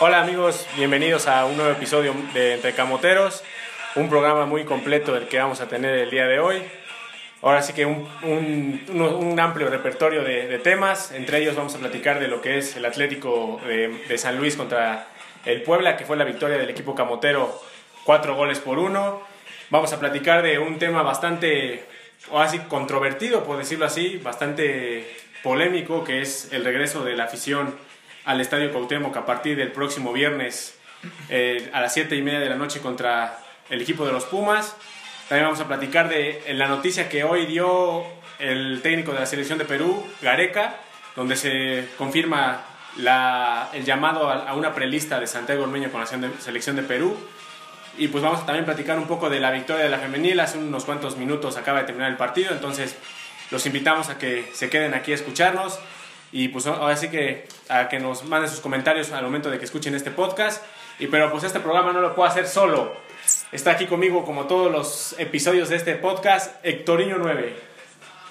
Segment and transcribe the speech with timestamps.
[0.00, 3.42] Hola amigos, bienvenidos a un nuevo episodio de Entre Camoteros,
[3.96, 6.62] un programa muy completo del que vamos a tener el día de hoy.
[7.42, 12.20] Ahora sí que un, un, amplio repertorio de, de, temas, entre ellos vamos a platicar
[12.20, 15.08] de lo que es el Atlético de, de, San Luis contra
[15.44, 17.60] el Puebla, que fue la victoria del equipo camotero,
[18.04, 19.20] cuatro goles por uno.
[19.70, 21.86] Vamos a platicar de un tema bastante,
[22.30, 27.87] o así controvertido, por decirlo así, bastante polémico, que es el regreso de la afición
[28.28, 30.78] al Estadio Cuauhtémoc a partir del próximo viernes
[31.30, 33.38] eh, a las 7 y media de la noche contra
[33.70, 34.76] el equipo de los Pumas.
[35.30, 38.04] También vamos a platicar de la noticia que hoy dio
[38.38, 40.76] el técnico de la selección de Perú, Gareca,
[41.16, 42.66] donde se confirma
[42.98, 47.16] el llamado a, a, una prelista de Santiago Ormeño con la selección de Perú.
[47.96, 50.38] Y pues vamos a también platicar un poco de la victoria de la femenil.
[50.40, 52.94] Hace unos cuantos minutos acaba de terminar el partido, entonces
[53.50, 55.80] los invitamos a que se queden aquí a escucharnos.
[56.32, 59.64] Y pues ahora sí que a que nos manden sus comentarios al momento de que
[59.64, 60.62] escuchen este podcast.
[60.98, 62.92] Y pero pues este programa no lo puedo hacer solo.
[63.52, 67.56] Está aquí conmigo, como todos los episodios de este podcast, Hectorinho 9.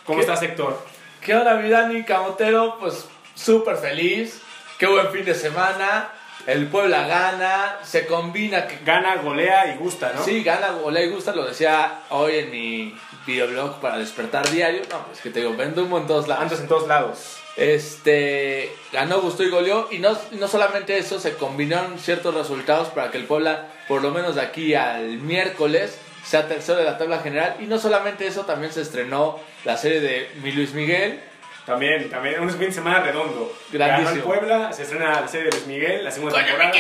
[0.06, 0.22] ¿Cómo ¿Qué?
[0.22, 0.80] estás, Héctor?
[1.22, 2.78] ¿Qué onda, mi Dani Camotero?
[2.80, 4.42] Pues súper feliz.
[4.78, 6.10] Qué buen fin de semana.
[6.46, 8.68] El Puebla gana, se combina.
[8.68, 8.80] Que...
[8.86, 10.24] Gana, golea y gusta, ¿no?
[10.24, 11.36] Sí, gana, golea y gusta.
[11.36, 14.84] Lo decía hoy en mi videoblog para despertar diario.
[14.90, 16.44] No, pues que te digo, vendo humo en todos lados.
[16.44, 17.38] Antes en todos lados.
[17.58, 19.88] Este ganó, gustó y goleó.
[19.92, 24.12] Y no, no solamente eso, se combinaron ciertos resultados para que el Puebla, por lo
[24.12, 27.56] menos de aquí al miércoles, sea tercero de la tabla general.
[27.60, 31.20] Y no solamente eso, también se estrenó la serie de Mi Luis Miguel.
[31.66, 33.54] También, también, un fin de semana redondo.
[33.72, 34.10] Grandísimo.
[34.10, 36.72] Ganó el Puebla, se estrena la serie de Luis Miguel, la segunda temporada.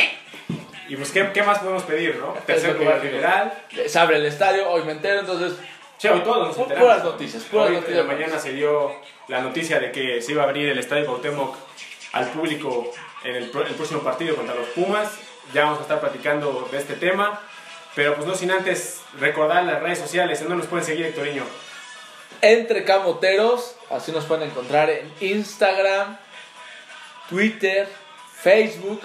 [0.87, 2.33] Y pues, ¿qué, ¿qué, más podemos pedir, no?
[2.45, 3.53] Tercer lugar general.
[3.87, 5.57] Se abre el estadio, hoy me entero, entonces.
[5.97, 6.87] Sí, hoy todos nos enteramos.
[6.87, 7.99] Puras noticias, puras Hoy noticias.
[7.99, 8.91] en la mañana se dio
[9.27, 11.55] la noticia de que se iba a abrir el Estadio Cuauhtémoc
[12.13, 12.91] al público
[13.23, 15.11] en el, próximo partido contra los Pumas.
[15.53, 17.41] Ya vamos a estar platicando de este tema.
[17.95, 20.41] Pero pues no sin antes recordar las redes sociales.
[20.41, 21.43] ¿En nos pueden seguir, Hectorinho?
[22.41, 26.17] Entre Camoteros, así nos pueden encontrar en Instagram,
[27.27, 27.89] Twitter,
[28.39, 29.01] Facebook.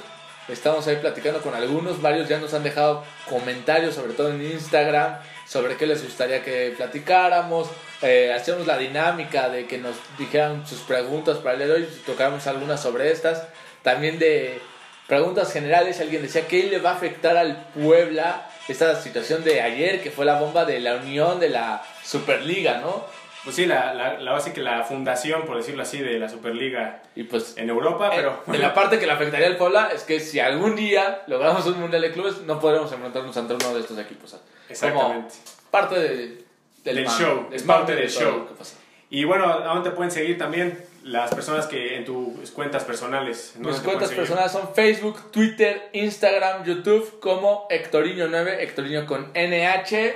[0.48, 5.18] Estamos ahí platicando con algunos, varios ya nos han dejado comentarios, sobre todo en Instagram,
[5.52, 7.68] sobre qué les gustaría que platicáramos.
[8.00, 11.88] Eh, hacemos la dinámica de que nos dijeran sus preguntas para el día de hoy,
[12.06, 13.46] tocamos algunas sobre estas.
[13.82, 14.62] También de
[15.06, 20.02] preguntas generales, alguien decía, ¿qué le va a afectar al Puebla esta situación de ayer,
[20.02, 23.04] que fue la bomba de la unión de la Superliga, ¿no?
[23.44, 27.02] Pues sí, la, la, la base que la fundación, por decirlo así, de la Superliga
[27.14, 28.42] Y pues en Europa, pero...
[28.46, 31.66] Eh, de la parte que le afectaría al Puebla es que si algún día logramos
[31.66, 34.36] un mundial de clubes, no podremos enfrentarnos ante uno de estos equipos.
[34.72, 35.34] Exactamente.
[35.34, 36.42] Como parte de-
[36.84, 38.38] del, Del man- show, es parte del de show.
[38.38, 38.76] lo que pasa.
[39.10, 43.52] Y bueno, ¿a dónde te pueden seguir también las personas que en tus cuentas personales?
[43.56, 50.14] ¿En dónde Mis cuentas personales son Facebook, Twitter, Instagram, YouTube como Hectorinho9, Hectorinho con NH.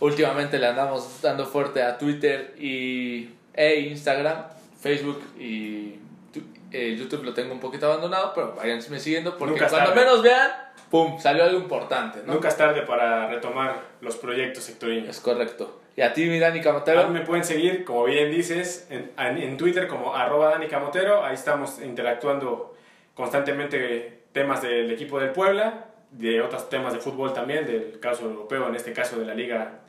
[0.00, 4.44] Últimamente le andamos dando fuerte a Twitter y, e Instagram,
[4.80, 5.94] Facebook y
[6.72, 10.04] eh, YouTube lo tengo un poquito abandonado, pero váyanme siguiendo porque Nunca cuando tarde.
[10.04, 10.50] menos vean,
[10.94, 11.18] ¡pum!
[11.18, 12.34] Salió algo importante, ¿no?
[12.34, 15.16] Nunca es tarde para retomar los proyectos sectoriales.
[15.16, 15.80] Es correcto.
[15.96, 17.08] Y a ti, mi Dani A Camotero.
[17.08, 21.24] mí me pueden seguir, como bien dices, en Twitter como arroba Dani Camotero.
[21.24, 22.76] Ahí estamos interactuando
[23.12, 28.68] constantemente temas del equipo del Puebla, de otros temas de fútbol también, del caso europeo,
[28.68, 29.80] en este caso de la Liga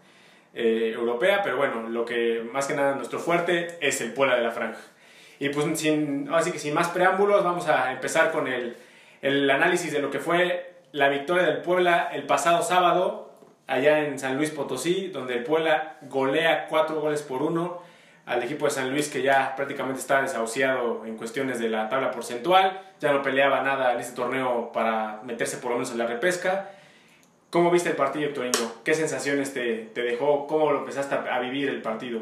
[0.55, 1.41] eh, Europea.
[1.43, 4.81] Pero bueno, lo que más que nada nuestro fuerte es el Puebla de la Franja.
[5.37, 8.75] Y pues sin, así que sin más preámbulos, vamos a empezar con el,
[9.21, 13.33] el análisis de lo que fue la victoria del Puebla el pasado sábado
[13.67, 17.81] allá en San Luis Potosí, donde el Puebla golea cuatro goles por uno
[18.25, 22.11] al equipo de San Luis que ya prácticamente está desahuciado en cuestiones de la tabla
[22.11, 26.07] porcentual, ya no peleaba nada en este torneo para meterse por lo menos en la
[26.07, 26.69] repesca.
[27.49, 28.71] ¿Cómo viste el partido, Torino?
[28.85, 30.47] ¿Qué sensaciones te, te dejó?
[30.47, 32.21] ¿Cómo lo empezaste a, vivir el partido?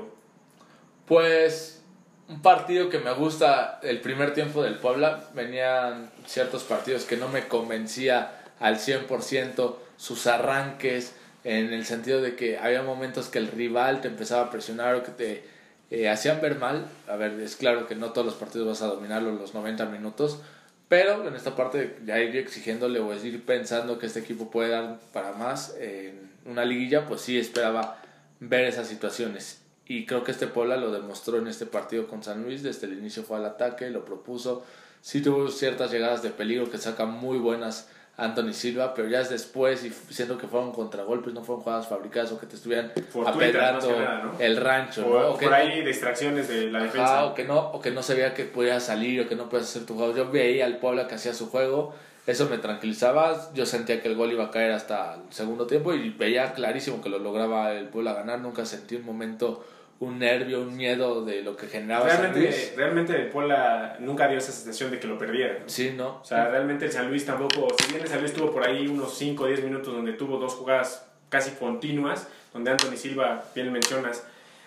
[1.05, 1.83] Pues
[2.27, 5.25] un partido que me gusta el primer tiempo del Puebla.
[5.35, 11.13] Venían ciertos partidos que no me convencía al 100% sus arranques,
[11.43, 15.03] en el sentido de que había momentos que el rival te empezaba a presionar o
[15.03, 15.43] que te
[15.91, 16.87] eh, hacían ver mal.
[17.09, 20.39] A ver, es claro que no todos los partidos vas a dominarlos los 90 minutos,
[20.87, 24.97] pero en esta parte ya ir exigiéndole o ir pensando que este equipo puede dar
[25.11, 28.01] para más en una liguilla, pues sí esperaba
[28.39, 29.61] ver esas situaciones.
[29.85, 32.63] Y creo que este Puebla lo demostró en este partido con San Luis.
[32.63, 34.63] Desde el inicio fue al ataque, lo propuso.
[35.01, 39.29] Sí tuvo ciertas llegadas de peligro que sacan muy buenas Anthony Silva, pero ya es
[39.31, 42.91] después y siento que fueron contragolpes, no fueron jugadas fabricadas o que te estuvieran
[43.25, 44.33] apedrando que ¿no?
[44.39, 45.27] el rancho, O, ¿no?
[45.29, 47.25] o O que por no- ahí distracciones de la Ajá, defensa.
[47.25, 49.69] o que no, o que no se veía que podías salir o que no podías
[49.69, 50.15] hacer tu juego.
[50.15, 51.93] Yo veía al Puebla que hacía su juego,
[52.27, 53.51] eso me tranquilizaba.
[53.55, 57.01] Yo sentía que el gol iba a caer hasta el segundo tiempo y veía clarísimo
[57.01, 58.39] que lo lograba el Puebla ganar.
[58.39, 59.65] Nunca sentí un momento
[60.03, 62.73] un nervio, un miedo de lo que generaba San Luis.
[62.75, 65.59] Realmente, realmente Puebla nunca dio esa sensación de que lo perdiera.
[65.59, 65.69] ¿no?
[65.69, 66.19] Sí, ¿no?
[66.21, 68.87] O sea, realmente el San Luis tampoco, si bien el San Luis tuvo por ahí
[68.87, 73.71] unos 5 o 10 minutos donde tuvo dos jugadas casi continuas, donde Anthony Silva, bien
[73.71, 74.25] mencionas,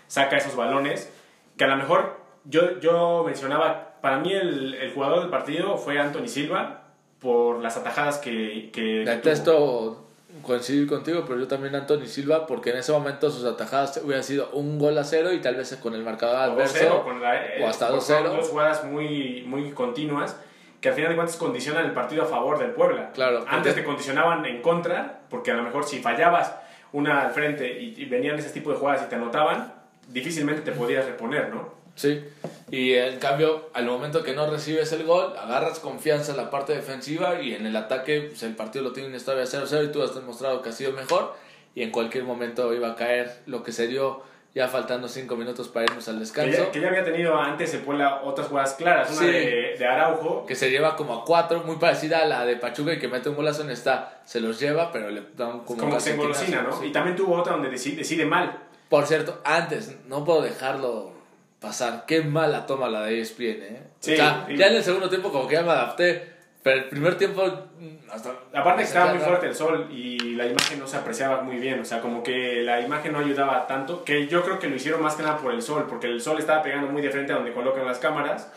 [0.09, 1.11] saca esos balones,
[1.57, 5.99] que a lo mejor yo, yo mencionaba, para mí el, el jugador del partido fue
[5.99, 6.83] Anthony Silva
[7.21, 9.05] por las atajadas que, que.
[9.05, 10.06] Detesto
[10.43, 14.51] coincidir contigo, pero yo también Anthony Silva, porque en ese momento sus atajadas hubieran sido
[14.51, 17.19] un gol a cero y tal vez con el marcador O 2-0, adverso.
[17.21, 18.37] la- eh, o hasta fueron 2-0.
[18.37, 20.37] Dos jugadas muy, muy continuas
[20.81, 23.11] que al final de cuentas condicionan el partido a favor del Puebla.
[23.13, 26.53] Claro, Antes te condicionaban en contra, porque a lo mejor si fallabas
[26.93, 29.73] una al frente y, y venían ese tipo de jugadas y te anotaban,
[30.09, 31.75] difícilmente te podías reponer, ¿no?
[31.95, 32.23] Sí,
[32.71, 36.75] y en cambio, al momento que no recibes el gol, agarras confianza en la parte
[36.75, 40.15] defensiva y en el ataque, pues el partido lo tienes todavía 0-0 y tú has
[40.15, 41.35] demostrado que ha sido mejor
[41.75, 44.23] y en cualquier momento iba a caer lo que se dio
[44.55, 47.75] ya faltando 5 minutos para irnos al Que descanso, ya, que ya había tenido antes
[47.75, 49.27] el Puebla otras jugadas claras, una Sí.
[49.27, 52.95] de, de Araujo, que se lleva como a 4, muy parecida a la de Pachuca
[52.95, 55.95] y que mete un golazo en esta, se los lleva, pero le dan como, como
[55.97, 56.73] que se engolosina, ¿no?
[56.81, 56.87] sí.
[56.87, 58.59] Y también tuvo otra donde decide, decide mal.
[58.89, 61.13] Por cierto, antes, no puedo dejarlo
[61.61, 62.05] pasar.
[62.07, 63.83] Qué mala toma la de ESPN, ¿eh?
[64.01, 64.57] Sí, o sea, sí.
[64.57, 66.37] ya en el segundo tiempo como que ya me adapté.
[66.63, 68.31] Pero el primer tiempo mm, hasta...
[68.53, 71.79] Aparte que estaba muy fuerte el sol y la imagen no se apreciaba muy bien,
[71.79, 75.01] o sea, como que la imagen no ayudaba tanto, que yo creo que lo hicieron
[75.01, 77.37] más que nada por el sol, porque el sol estaba pegando muy de frente a
[77.37, 78.51] donde colocan las cámaras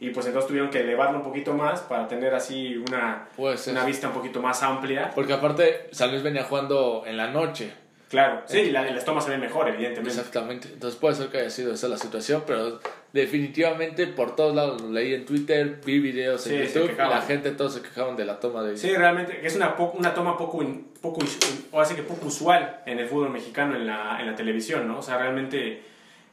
[0.00, 4.08] y pues entonces tuvieron que elevarlo un poquito más para tener así una, una vista
[4.08, 5.12] un poquito más amplia.
[5.14, 7.72] Porque aparte San Luis venía jugando en la noche.
[8.12, 10.10] Claro, sí, la- y las tomas se ven mejor, evidentemente.
[10.10, 10.68] Exactamente.
[10.72, 12.78] Entonces puede ser que haya sido esa la situación, pero
[13.26, 17.72] definitivamente por todos lados leí en Twitter, vi videos en Sí, YouTube la gente todos
[17.74, 18.76] se quejaban de la toma de...
[18.76, 21.38] Sí, realmente es una, po- una toma poco, in- poco, us-
[21.72, 24.98] o así que poco usual en el fútbol mexicano en la, en la televisión, ¿no?
[24.98, 25.82] O sea, realmente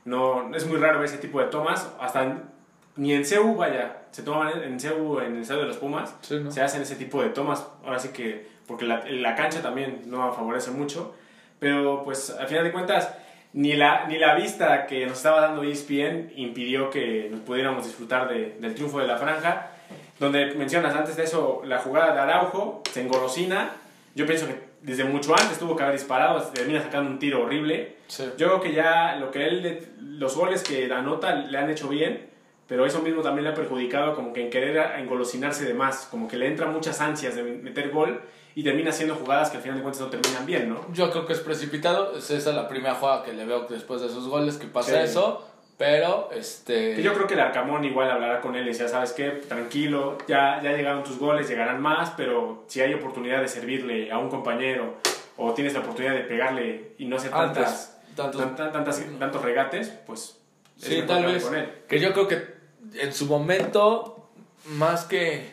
[0.03, 2.41] no, es muy raro ver ese tipo de tomas, hasta en-
[2.97, 6.39] ni en CEU, vaya, se toman en CEU, en el Estadio de los Pumas, Sí,
[6.43, 6.51] ¿no?
[6.51, 10.33] se hacen ese tipo de tomas, ahora sí que, porque la, la cancha también no
[10.33, 11.15] favorece mucho,
[11.59, 13.13] pero pues al final de cuentas,
[13.53, 18.27] ni la, ni la vista que nos estaba dando ESPN impidió que nos pudiéramos disfrutar
[18.29, 19.71] de- del triunfo de la franja,
[20.19, 23.71] donde mencionas antes de eso la jugada de Araujo, se engolosina,
[24.15, 27.95] yo pienso que desde mucho antes tuvo que haber disparado, termina sacando un tiro horrible,
[28.07, 28.23] Sí.
[28.38, 32.27] yo creo que ya lo que él, los goles que anota le han hecho bien,
[32.67, 36.27] pero eso mismo también le ha perjudicado como que en querer engolosinarse de más, como
[36.27, 38.21] que le entran muchas ansias de meter gol
[38.55, 40.85] y termina haciendo jugadas que al final de cuentas no terminan bien, ¿no?
[40.93, 42.17] Yo creo que es precipitado.
[42.17, 44.97] Es esa la primera jugada que le veo después de esos goles que pasa Sí.
[45.11, 45.45] eso.
[45.77, 46.95] Pero, este.
[46.95, 49.29] Que yo creo que el Arcamón igual hablará con él y decía, ¿sabes qué?
[49.29, 54.17] Tranquilo, ya, ya llegaron tus goles, llegarán más, pero si hay oportunidad de servirle a
[54.17, 54.95] un compañero
[55.37, 59.41] o tienes la oportunidad de pegarle y no hacer tantas, tantos- tan- tan- tantas- tantos
[59.41, 60.37] regates, pues
[60.81, 61.45] es Sí, tal vez.
[61.45, 61.69] con él.
[61.87, 62.43] Que yo creo que
[62.95, 64.27] en su momento,
[64.65, 65.49] más que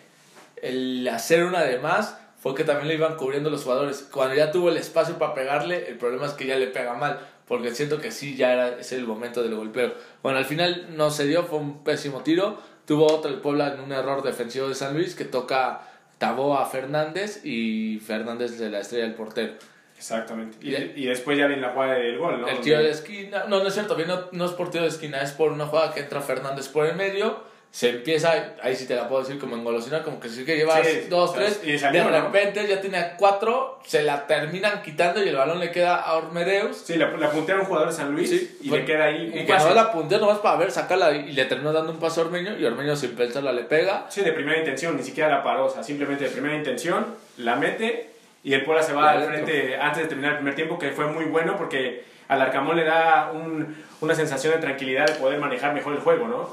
[0.60, 4.08] el hacer una de más, fue que también le iban cubriendo los jugadores.
[4.12, 7.18] Cuando ya tuvo el espacio para pegarle, el problema es que ya le pega mal.
[7.48, 9.94] Porque siento que sí, ya era, es el momento del golpeo.
[10.22, 12.58] Bueno, al final no se dio, fue un pésimo tiro.
[12.86, 15.80] Tuvo otro el Puebla en un error defensivo de San Luis que toca
[16.18, 19.52] Tabó a Fernández y Fernández de la estrella del portero.
[19.96, 20.56] Exactamente.
[20.60, 22.48] Y, Y- y después ya viene la jugada del gol, ¿no?
[22.48, 25.20] El tiro de esquina, no, no es cierto, no, no es por tiro de esquina,
[25.22, 27.42] es por una jugada que entra Fernández por el medio,
[27.76, 30.80] se empieza, ahí sí te la puedo decir como engolosina, como que sí que llevas
[30.86, 32.08] Sí, dos, tres, y de ¿no?
[32.08, 36.78] repente ya tiene cuatro, se la terminan quitando y el balón le queda a Ormedeus.
[36.78, 39.26] Sí, la, la puntea un jugador de San Luis Sí, y fue- le queda ahí
[39.26, 39.68] un que pase.
[39.68, 42.56] no la puntea nomás para ver, sacarla y le terminó dando un paso a Ormeño
[42.56, 44.06] y Ormeño sin pensarla le pega.
[44.08, 47.04] Sí, de primera intención, ni siquiera la paró, o sea, simplemente de primera intención,
[47.36, 48.08] la mete
[48.42, 51.08] y el Puebla se va al frente antes de terminar el primer tiempo, que fue
[51.08, 55.74] muy bueno porque al Arcamón le da un- una sensación de tranquilidad de poder manejar
[55.74, 56.50] mejor el juego, ¿no?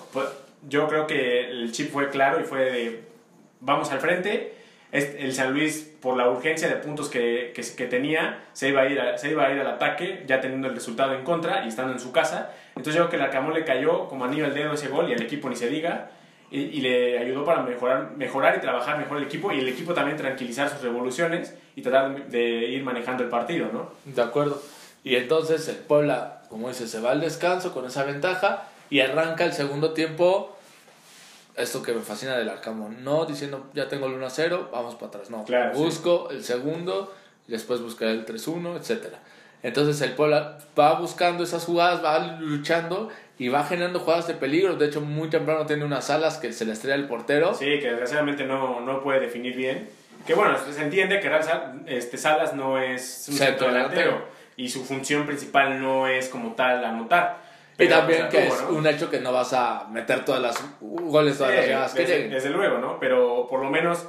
[0.69, 3.03] Yo creo que el chip fue claro y fue de
[3.59, 4.53] vamos al frente.
[4.91, 8.85] El San Luis, por la urgencia de puntos que, que, que tenía, se iba, a
[8.87, 11.69] ir a- se iba a ir al ataque, ya teniendo el resultado en contra y
[11.69, 12.51] estando en su casa.
[12.75, 15.13] Entonces yo creo que el Arcamón le cayó como anillo al dedo ese gol y
[15.13, 16.11] al equipo ni se diga.
[16.51, 19.95] Y, y le ayudó para mejorar, mejorar y trabajar mejor el equipo y el equipo
[19.95, 23.89] también tranquilizar sus revoluciones y tratar de ir manejando el partido, ¿no?
[24.05, 24.61] De acuerdo.
[25.03, 29.43] Y entonces el Puebla, como dice, se va al descanso con esa ventaja y arranca
[29.43, 30.52] el segundo tiempo
[31.55, 34.95] esto que me fascina del Arcamón, no diciendo ya tengo el 1 a 0, vamos
[34.95, 37.13] para atrás, no, Claro, busco el segundo,
[37.47, 39.19] y después buscaré el 3-1, etcétera.
[39.61, 44.75] Entonces el Puebla va buscando esas jugadas, va luchando y va generando jugadas de peligro.
[44.75, 47.53] De hecho, muy temprano tiene unas alas que se le estrella el portero.
[47.53, 49.89] Sí, que desgraciadamente no, no puede definir bien.
[50.27, 51.31] Que bueno, se entiende que
[51.87, 54.27] este, Salas no es un Centro centro delantero delantero.
[54.57, 57.42] y su función principal no es como tal anotar.
[57.77, 58.69] Y también o sea, que es ¿no?
[58.77, 62.15] un hecho que no vas a meter todas las goles, todas las llegadas que desde,
[62.15, 62.31] lleguen.
[62.31, 62.99] desde luego, ¿no?
[62.99, 64.05] Pero por lo menos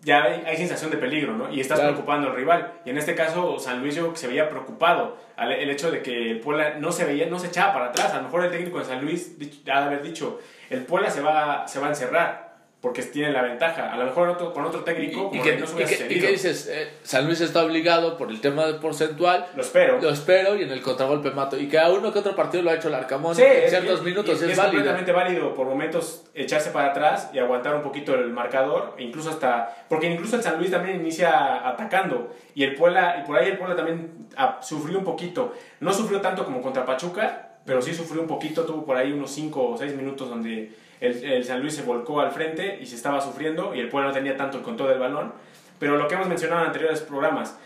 [0.00, 1.52] ya hay, hay sensación de peligro, ¿no?
[1.52, 1.92] Y estás Claro.
[1.94, 2.72] preocupando al rival.
[2.84, 6.30] Y en este caso, San Luis yo se veía preocupado al el hecho de que
[6.30, 8.12] el Puebla no se veía, no se echaba para atrás.
[8.14, 9.36] A lo mejor el técnico de San Luis
[9.70, 10.40] ha de haber dicho,
[10.70, 12.41] el Puebla se va, se va a encerrar
[12.82, 13.92] porque tiene la ventaja.
[13.92, 16.68] A lo mejor otro- con otro técnico, ¿Y, y que no se y y dices?
[16.68, 19.46] Eh, San Luis está obligado por el tema del porcentual.
[19.54, 20.00] Lo espero.
[20.02, 21.56] Lo espero y en el contragolpe mato.
[21.56, 24.02] Y que a uno que otro partido lo ha hecho el Arcamón Sí, en ciertos
[24.02, 24.64] minutos es, es válido.
[24.82, 29.30] completamente válido por momentos echarse para atrás y aguantar un poquito el marcador, e incluso
[29.30, 33.48] hasta porque incluso el San Luis también inicia atacando y el Puebla y por ahí
[33.50, 37.94] el Puebla también ah, sufrió un poquito, no sufrió tanto como contra Pachuca, pero sí
[37.94, 40.72] sufrió un poquito, tuvo por ahí unos 5 o 6 minutos donde
[41.02, 44.14] el, San Luis se volcó al frente y se estaba sufriendo y el Puebla no
[44.14, 45.32] tenía tanto el control del balón,
[45.78, 47.58] pero lo que hemos mencionado en anteriores programas,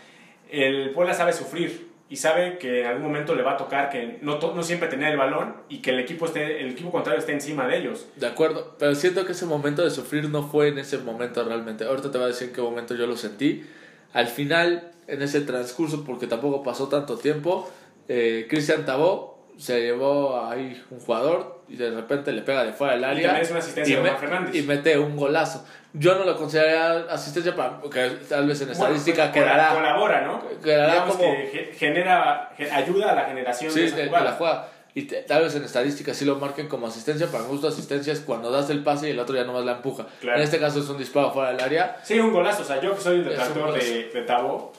[0.49, 4.17] el Puebla sabe sufrir y sabe que en algún momento le va a tocar que
[4.21, 7.33] no, no siempre tener el balón y que el equipo, esté, el equipo contrario esté
[7.33, 8.07] encima de ellos.
[8.15, 11.83] De acuerdo, pero siento que ese momento de sufrir no fue en ese momento realmente.
[11.83, 13.65] Ahorita te voy a decir en qué momento yo lo sentí.
[14.13, 17.69] Al final, en ese transcurso, porque tampoco pasó tanto tiempo,
[18.07, 22.93] eh, Cristian Tabó se llevó ahí un jugador y de repente le pega de fuera
[22.93, 23.23] del área.
[23.27, 24.55] también es una asistencia de Fernández.
[24.55, 25.65] y mete un golazo.
[25.93, 29.73] Yo no lo consideraría asistencia para, porque tal vez en estadística Bueno, pues, quedará.
[29.73, 30.43] Colabora, ¿no?
[30.63, 34.69] Quedará como- que ge- genera, ge- ayuda a la generación Sí, de la jugada.
[34.93, 37.27] Y te- tal vez en estadística sí lo marquen como asistencia.
[37.27, 39.73] Para mi gusto, asistencia es cuando das el pase y el otro ya nomás la
[39.73, 40.05] empuja.
[40.21, 40.37] Claro.
[40.37, 41.97] En este caso es un disparo fuera del área.
[42.03, 42.63] Sí, un golazo.
[42.63, 44.73] O sea, yo que soy el detractor de, de Tabo,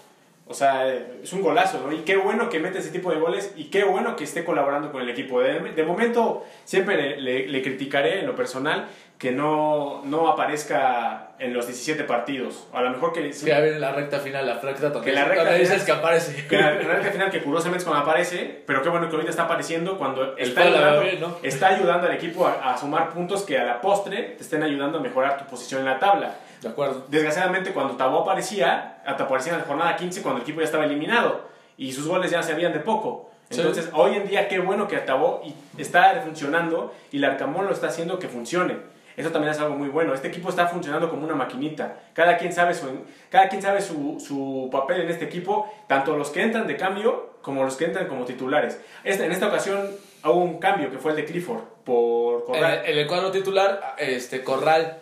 [0.49, 0.87] o sea,
[1.23, 1.93] es un golazo, ¿no?
[1.93, 4.91] Y qué bueno que mete ese tipo de goles y qué bueno que esté colaborando
[4.91, 5.41] con el equipo.
[5.41, 8.87] De, de momento, siempre le, le- le criticaré en lo personal
[9.19, 12.69] que no, no aparezca en los 17 partidos.
[12.73, 13.23] A lo mejor que...
[13.23, 15.93] Que ya viene la recta final, la recta donde, Que la recta final- dices que
[15.93, 16.47] aparece.
[16.47, 19.45] Que la, la recta final que curiosamente cuando aparece, pero qué bueno que ahorita está
[19.45, 21.37] apareciendo cuando está ayudando, bien, ¿no?
[21.43, 24.99] está ayudando al equipo a, a sumar puntos que a la postre te estén ayudando
[24.99, 26.37] a mejorar tu posición en la tabla.
[26.63, 27.05] De acuerdo.
[27.09, 30.85] Desgraciadamente cuando Tabó aparecía, hasta aparecía en la jornada 15 cuando el equipo ya estaba
[30.85, 31.43] eliminado
[31.77, 33.31] y sus goles ya se habían de poco.
[33.51, 33.61] Sí.
[33.61, 35.43] Entonces, hoy en día qué bueno que Tabó
[35.79, 38.77] está funcionando y el Arcamón lo está haciendo que funcione.
[39.17, 40.15] Eso también es algo muy bueno.
[40.15, 41.97] Este equipo está funcionando como una maquinita.
[42.13, 42.87] Cada quien sabe su,
[43.31, 47.31] cada quien sabe su, su papel en este equipo, tanto los que entran de cambio
[47.43, 48.81] como los que entran como titulares.
[49.03, 49.91] Este, en esta ocasión
[50.25, 52.83] hubo un cambio que fue el de Clifford por En Corral.
[52.85, 54.99] el, en el cuadro titular, este Corral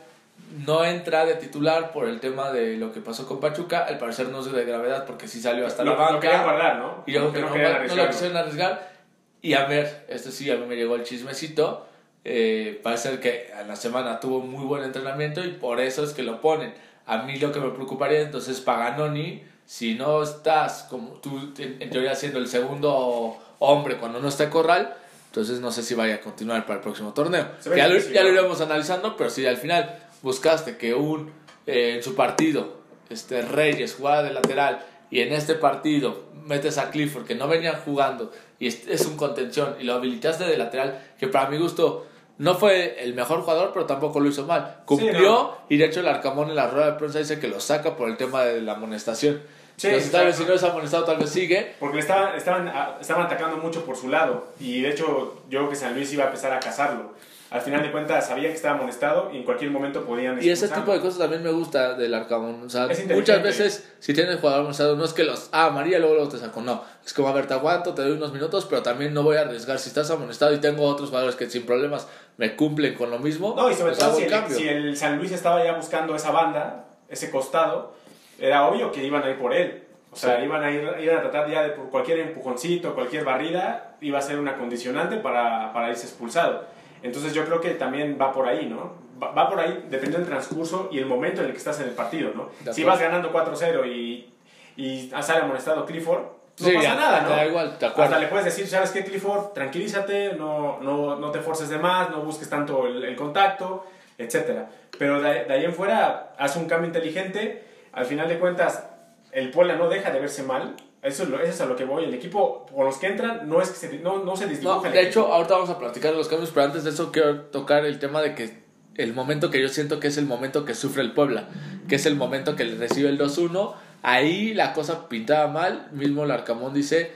[0.64, 3.85] no entra de titular por el tema de lo que pasó con Pachuca.
[3.85, 6.12] Al parecer no es de gravedad porque sí salió hasta lo, la banca.
[6.12, 7.05] lo querían guardar, ¿no?
[7.07, 8.97] Y yo creo que no no, lo quisieron arriesgar.
[9.43, 11.87] Y a ver, esto sí, a mí me llegó el chismecito.
[12.25, 16.23] Eh, parece que en la semana tuvo muy buen entrenamiento y por eso es que
[16.23, 16.75] lo ponen.
[17.07, 21.90] A mí lo que me preocuparía entonces Paganoni, si no estás como tú en, en
[21.90, 26.21] teoría siendo el segundo hombre cuando no está Corral, entonces no sé si vaya a
[26.21, 27.47] continuar para el próximo torneo.
[27.76, 31.31] Ya lo, ya lo iremos analizando, pero si al final buscaste que un
[31.67, 32.77] eh, en su partido
[33.09, 37.77] este Reyes jugara de lateral y en este partido metes a Clifford que no venían
[37.85, 42.07] jugando y es, es un contención y lo habilitaste de lateral que para mi gusto
[42.39, 45.57] no fue el mejor jugador pero tampoco lo hizo mal cumplió no.
[45.69, 48.09] y de hecho el Arcamón en la rueda de prensa dice que lo saca por
[48.09, 49.41] el tema de la amonestación
[49.77, 52.73] Sí, entonces tal vez si no es amonestado tal vez sigue Porque le estaban, estaban,
[52.99, 54.49] estaban atacando mucho por su lado.
[54.59, 57.13] Y de hecho, yo creo que San Luis iba a empezar a cazarlo.
[57.49, 60.69] Al final de cuentas, sabía que estaba amonestado y en cualquier momento podían Y ese
[60.69, 62.65] tipo de cosas también me gusta del Arcamón.
[62.65, 66.00] O sea, muchas veces, si tienes el jugador amonestado, no es que los, ah, María,
[66.00, 66.61] luego, luego te saco.
[66.61, 69.37] No, es como, a ver, te aguanto, te doy unos minutos, pero también no voy
[69.37, 69.79] a arriesgar.
[69.79, 73.55] Si estás amonestado y tengo otros jugadores que sin problemas me cumplen con lo mismo,
[73.57, 76.33] No, y sobre pues todo si el si el San Luis estaba ya buscando esa
[76.33, 77.95] banda, ese costado,
[78.41, 79.85] era obvio que iban a ir por él.
[80.11, 83.97] O sea, iban, a ir, iban a tratar ya de por cualquier empujoncito, cualquier barrida,
[84.00, 86.65] iba a ser una condicionante para, para irse expulsado.
[87.03, 88.95] Entonces yo creo que también va por ahí, ¿no?
[89.23, 91.88] Va, va por ahí dependiendo del transcurso y el momento en el que estás en
[91.88, 92.50] el partido, ¿no?
[92.73, 94.33] Si vas ganando 4-0 y,
[94.76, 96.21] y sale amonestado Clifford,
[96.59, 97.29] no Sí, pasa nada, ¿no?
[97.29, 97.85] da igual, te.
[97.85, 99.53] Hasta le puedes decir, ¿sabes qué, Clifford?
[99.53, 103.85] Tranquilízate, no, no, no te forces de más, no busques tanto el, el contacto,
[104.17, 104.61] etc.
[104.99, 107.62] Pero de, de ahí en fuera, haz un cambio inteligente.
[107.93, 108.88] Al final de cuentas,
[109.33, 110.76] el Puebla no deja de verse mal.
[111.07, 112.05] Eso es, lo, eso es a lo que voy.
[112.05, 114.89] El equipo con los que entran no es que se, no, no se No, desdibuja
[114.89, 115.21] el de equipo.
[115.21, 117.99] hecho, ahorita vamos a platicar de los cambios, pero antes de eso quiero tocar el
[117.99, 118.65] tema de que
[118.97, 121.49] el momento que yo siento que es el momento que sufre el Puebla,
[121.89, 123.75] que es el momento que le recibe el 2-1.
[124.03, 125.89] Ahí la cosa pintaba mal.
[125.93, 127.13] Mismo el Arcamón dice,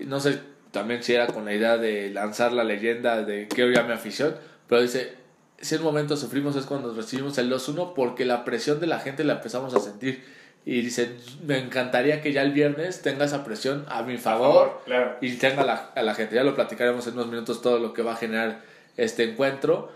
[0.00, 0.40] no sé
[0.72, 4.34] también si era con la idea de lanzar la leyenda de que hoy mi afición,
[4.68, 5.14] pero dice,
[5.60, 9.22] si el momento sufrimos es cuando recibimos el 2-1 porque la presión de la gente
[9.22, 10.24] la empezamos a sentir.
[10.64, 14.80] Y dice, me encantaría que ya el viernes tenga esa presión a mi favor,
[15.20, 16.36] y tenga a la, a la gente.
[16.36, 18.60] Ya lo platicaremos en unos minutos todo lo que va a generar
[18.96, 19.90] este encuentro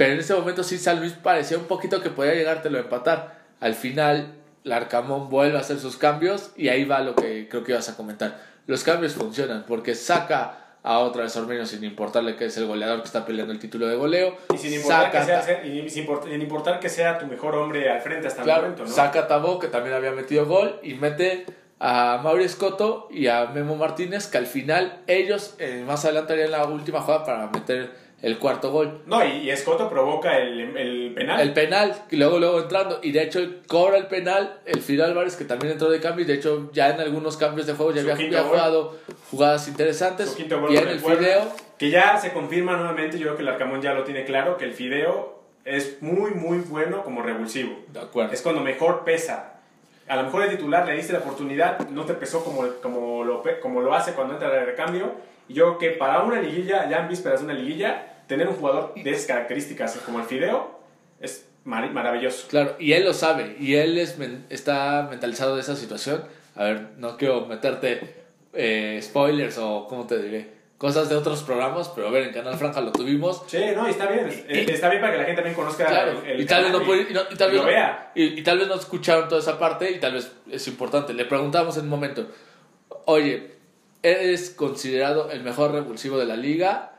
[0.00, 3.38] pero en ese momento sí San Luis parecía un poquito que podía llegártelo a empatar.
[3.60, 4.32] Al final,
[4.64, 7.98] Larcamón vuelve a hacer sus cambios y ahí va lo que creo que ibas a
[7.98, 8.40] comentar.
[8.66, 13.00] Los cambios funcionan porque saca a otra vez Ormeño sin importarle que es el goleador
[13.00, 14.36] que está peleando el título de goleo.
[14.54, 16.06] Y sin importar, que sea, y sin
[16.40, 18.90] importar que sea tu mejor hombre al frente hasta el momento, ¿no?
[18.90, 21.46] Saca a Tabó, que también había metido gol, y mete
[21.80, 26.50] a Mauri Escoto y a Memo Martínez, que al final ellos eh, más adelante harían
[26.50, 29.02] la última jugada para meter el cuarto gol.
[29.06, 31.40] No, y, y Escoto provoca el, el, penal.
[31.40, 33.00] El penal, y luego, luego entrando.
[33.02, 36.24] Y de hecho cobra el penal el Fidel Álvarez, que también entró de cambio.
[36.24, 38.96] Y de hecho, ya en algunos cambios de juego ya había, jugado
[39.30, 40.36] jugadas interesantes.
[40.38, 41.52] y en el, Fideo.
[41.78, 44.66] Que ya se confirma nuevamente, yo creo que el Arcamón ya lo tiene claro, que
[44.66, 47.78] el Fideo es muy, muy bueno como revulsivo.
[47.88, 48.32] De acuerdo.
[48.32, 49.54] Es cuando mejor pesa.
[50.08, 53.42] A lo mejor el titular le diste la oportunidad, no te pesó como, como, lo,
[53.62, 55.12] como lo hace cuando entra el recambio.
[55.48, 58.54] Y yo creo que para una liguilla, ya en vísperas de una liguilla, tener un
[58.54, 60.78] jugador de esas características como el Fideo
[61.20, 62.46] es maravilloso.
[62.48, 64.16] Claro, y él lo sabe, y él es,
[64.48, 66.22] está mentalizado de esa situación.
[66.54, 68.14] A ver, no quiero meterte
[68.54, 70.60] eh, spoilers o, ¿cómo te diré?
[70.78, 73.42] Cosas de otros programas, pero a ver, en Canal Franja lo tuvimos.
[73.48, 74.28] Sí, no, y está bien.
[74.48, 77.36] está bien para que la gente también conozca el, y tal vez no puede, y,
[77.36, 78.12] tal vez vea.
[78.14, 81.12] Y, tal vez no escucharon toda esa parte y tal vez es importante.
[81.14, 82.28] Le preguntamos en un momento,
[83.06, 83.56] oye,
[84.02, 86.89] ¿eres considerado el mejor revulsivo de la liga?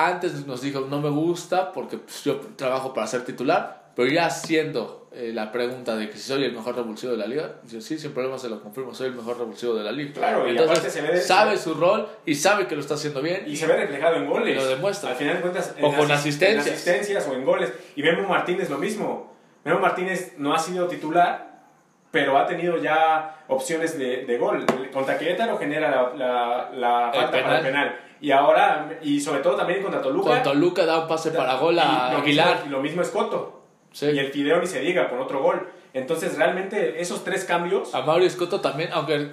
[0.00, 4.26] Antes nos dijo, no me gusta porque pues, yo trabajo para ser titular, pero ya
[4.26, 7.80] haciendo eh, la pregunta de que si soy el mejor revulsivo de la liga, dice,
[7.80, 10.12] sí, sin problema se lo confirmo, soy el mejor revulsivo de la liga.
[10.12, 13.42] Claro, y Entonces, se ve sabe su rol y sabe que lo está haciendo bien.
[13.44, 14.54] Y se ve reflejado en goles.
[14.54, 15.10] Y lo demuestra.
[15.10, 16.64] Al final de cuentas, o con asistencias.
[16.68, 17.72] En asistencias o en goles.
[17.96, 19.34] Y Memo Martínez lo mismo.
[19.64, 21.64] Memo Martínez no ha sido titular,
[22.12, 24.64] pero ha tenido ya opciones de, de gol.
[24.92, 29.54] Contra Querétaro genera la, la, la falta para el penal y ahora, y sobre todo
[29.54, 30.30] también contra Toluca.
[30.30, 32.64] Con Toluca da un pase para gol a Aguilar.
[32.66, 33.62] y lo mismo es Coto.
[34.00, 35.68] Y el Fideo ni se diga con otro gol.
[35.94, 37.94] Entonces, realmente, esos tres cambios.
[37.94, 39.30] A Mauro Escoto también, aunque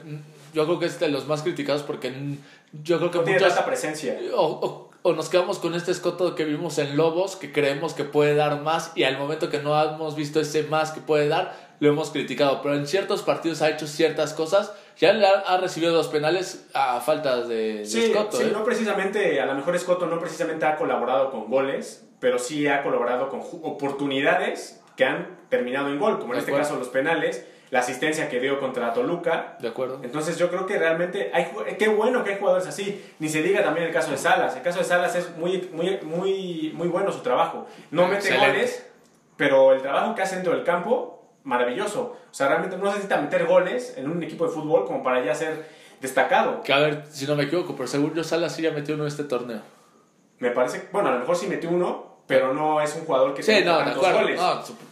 [0.54, 2.14] yo creo que es de los más criticados porque
[2.84, 3.18] yo creo que.
[3.20, 4.18] No tiene tanta presencia.
[4.36, 8.36] O, o, nos quedamos con este Escoto que vimos en Lobos, que creemos que puede
[8.36, 11.90] dar más, y al momento que no hemos visto ese más que puede dar, lo
[11.90, 12.62] hemos criticado.
[12.62, 15.12] Pero en ciertos partidos ha hecho ciertas cosas ya
[15.46, 18.50] ha, recibido dos penales a falta de, de sí, Sí, ¿eh?
[18.52, 22.82] no precisamente, a lo mejor Scotto no precisamente ha colaborado con goles, pero sí ha
[22.82, 27.80] colaborado con oportunidades que han terminado en gol, como en este caso los penales, la
[27.80, 29.58] asistencia que dio contra Toluca.
[29.60, 30.00] De acuerdo.
[30.04, 33.04] Entonces yo creo que realmente hay qué bueno que hay jugadores así.
[33.20, 34.56] Ni se diga también el caso de Salas.
[34.56, 37.68] El caso de Salas es muy muy muy muy bueno su trabajo.
[37.92, 38.88] No mete goles,
[39.36, 41.15] pero el trabajo que hace dentro del campo
[41.46, 42.18] maravilloso.
[42.30, 45.34] O sea, realmente no necesita meter goles en un equipo de fútbol como para ya
[45.34, 45.66] ser
[46.02, 46.62] destacado.
[46.64, 49.06] Que a ver, si no me equivoco, pero según yo Salas sí ya metió uno
[49.06, 49.62] en este torneo.
[50.40, 53.44] Me parece, bueno, a lo mejor sí metió uno, pero no es un jugador que
[53.44, 54.42] sí, no, tantos goles.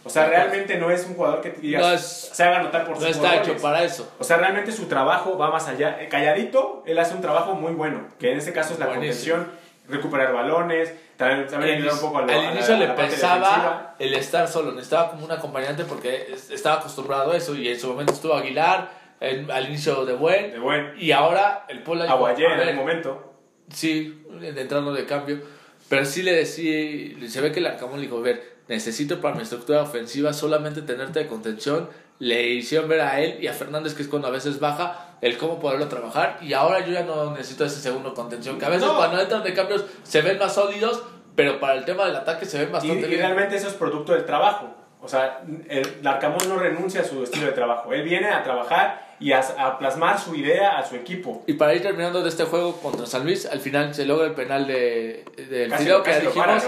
[0.04, 1.50] o sea, realmente no es un jugador que
[1.98, 4.10] se haga notar por sus No está hecho para eso.
[4.18, 6.08] O sea, realmente su trabajo va más allá.
[6.08, 9.48] Calladito, él hace un trabajo muy bueno, que en este caso es la contención,
[9.88, 15.24] recuperar balones, también, también un poco al, inicio le pesaba el estar solo, necesitaba como
[15.24, 20.04] un acompañante porque estaba acostumbrado a eso y en su momento estuvo Aguilar al inicio
[20.04, 20.94] de buen, de buen.
[20.98, 23.32] y ahora el Pola Aguayé en el momento.
[23.70, 25.40] Sí entrando de cambio.
[25.88, 29.42] Pero sí le decía se ve que el Arcamón le dijo ver necesito para mi
[29.42, 34.02] estructura ofensiva solamente tenerte de contención le hicieron ver a él y a Fernández que
[34.02, 36.38] es cuando a veces baja el cómo poderlo trabajar.
[36.42, 39.54] Y ahora yo ya no necesito ese segundo contención, que a veces cuando entran de
[39.54, 41.02] cambios se ven más sólidos,
[41.34, 44.12] pero para el tema del ataque se ven bastante y, y realmente eso es producto
[44.12, 44.68] del trabajo.
[45.00, 47.92] O sea, el Arcamón no renuncia a su estilo de trabajo.
[47.92, 51.42] Él viene a trabajar y a, plasmar su idea a su equipo.
[51.46, 54.34] Y para ir terminando de este juego contra San Luis, al final se logra el
[54.34, 56.64] penal de, del de, que dijimos.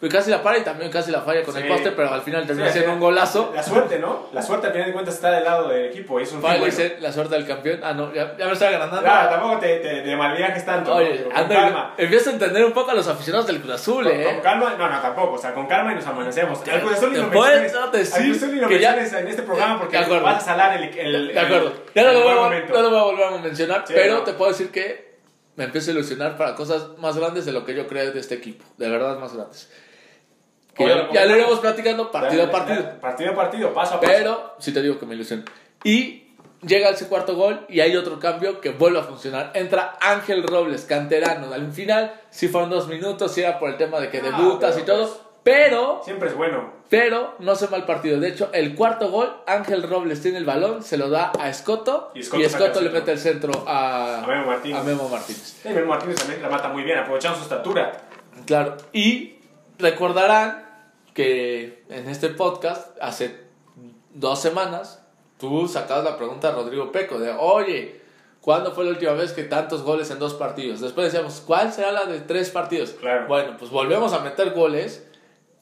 [0.00, 2.46] Pues casi la para y también casi la falla con el poste, pero al final
[2.46, 3.50] termina siendo un golazo.
[3.52, 4.28] La suerte, ¿no?
[4.32, 6.20] La suerte al final de cuentas está del lado del equipo.
[6.20, 7.80] Es un la suerte del campeón.
[7.82, 9.00] Ah, no, ya, me estaba ganando.
[9.00, 10.94] Claro, tampoco te, te, te malviajes tanto.
[10.94, 11.94] Oye, con calma.
[11.96, 14.24] Empieza a entender un poco a los aficionados del Cruz Azul, con, ¿eh?
[14.24, 15.32] Con calma, no, no, tampoco.
[15.32, 16.60] O sea, con calma y nos amanecemos.
[16.68, 19.80] Al Cruz Azul y lo menciones, al Cruz Azul y lo menciones en este programa
[19.80, 21.72] porque vas a salar el, el, De acuerdo.
[21.94, 22.34] Ya no, lo voy,
[22.68, 25.08] no lo voy a volver a mencionar, pero te puedo decir que
[25.56, 28.36] me empiezo a ilusionar para cosas más grandes de lo que yo creo de este
[28.36, 28.64] equipo.
[28.76, 29.68] De verdad, más grandes.
[30.78, 31.36] Que ya, lo ya lo comentamos.
[31.36, 33.00] iremos platicando partido a partido.
[33.00, 34.12] Partido a partido, paso a paso.
[34.16, 35.44] Pero sí te digo que me ilusiona.
[35.84, 36.24] Y
[36.62, 39.50] llega ese cuarto gol y hay otro cambio que vuelve a funcionar.
[39.54, 41.52] Entra Ángel Robles, canterano.
[41.52, 44.78] Al final sí fueron dos minutos, sí era por el tema de que Ah, debutas
[44.78, 45.06] y todo.
[45.06, 46.72] pues- Pero, Siempre es bueno.
[46.90, 48.20] pero no se mal partido.
[48.20, 52.10] De hecho, el cuarto gol, Ángel Robles tiene el balón, se lo da a Escoto
[52.14, 54.78] Y y Escoto le mete el centro a, A Memo Martínez.
[54.78, 55.56] a Memo Martínez.
[55.62, 57.92] Sí, Memo Martínez también la mata muy bien, aprovechando su estatura.
[58.44, 59.36] Claro, y
[59.78, 60.67] recordarán
[61.18, 63.40] que en este podcast, hace
[64.14, 65.02] dos semanas,
[65.36, 68.00] tú sacabas la pregunta a Rodrigo Peco de, oye,
[68.40, 70.80] ¿cuándo fue la última vez que tantos goles en dos partidos?
[70.80, 72.90] Después decíamos, ¿cuál será la de tres partidos?
[72.90, 73.26] Claro.
[73.26, 75.10] Bueno, pues volvemos a meter goles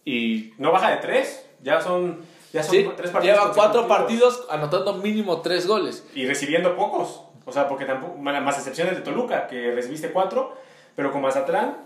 [0.04, 0.52] y...
[0.58, 2.20] No baja de tres, ya son,
[2.52, 3.38] ya son Sí, tres partidos.
[3.38, 6.06] lleva cuatro partidos anotando mínimo tres goles.
[6.14, 7.22] Y recibiendo pocos.
[7.46, 10.54] O sea, porque tampoco, más excepciones de Toluca, que recibiste cuatro,
[10.94, 11.78] pero con Mazatlán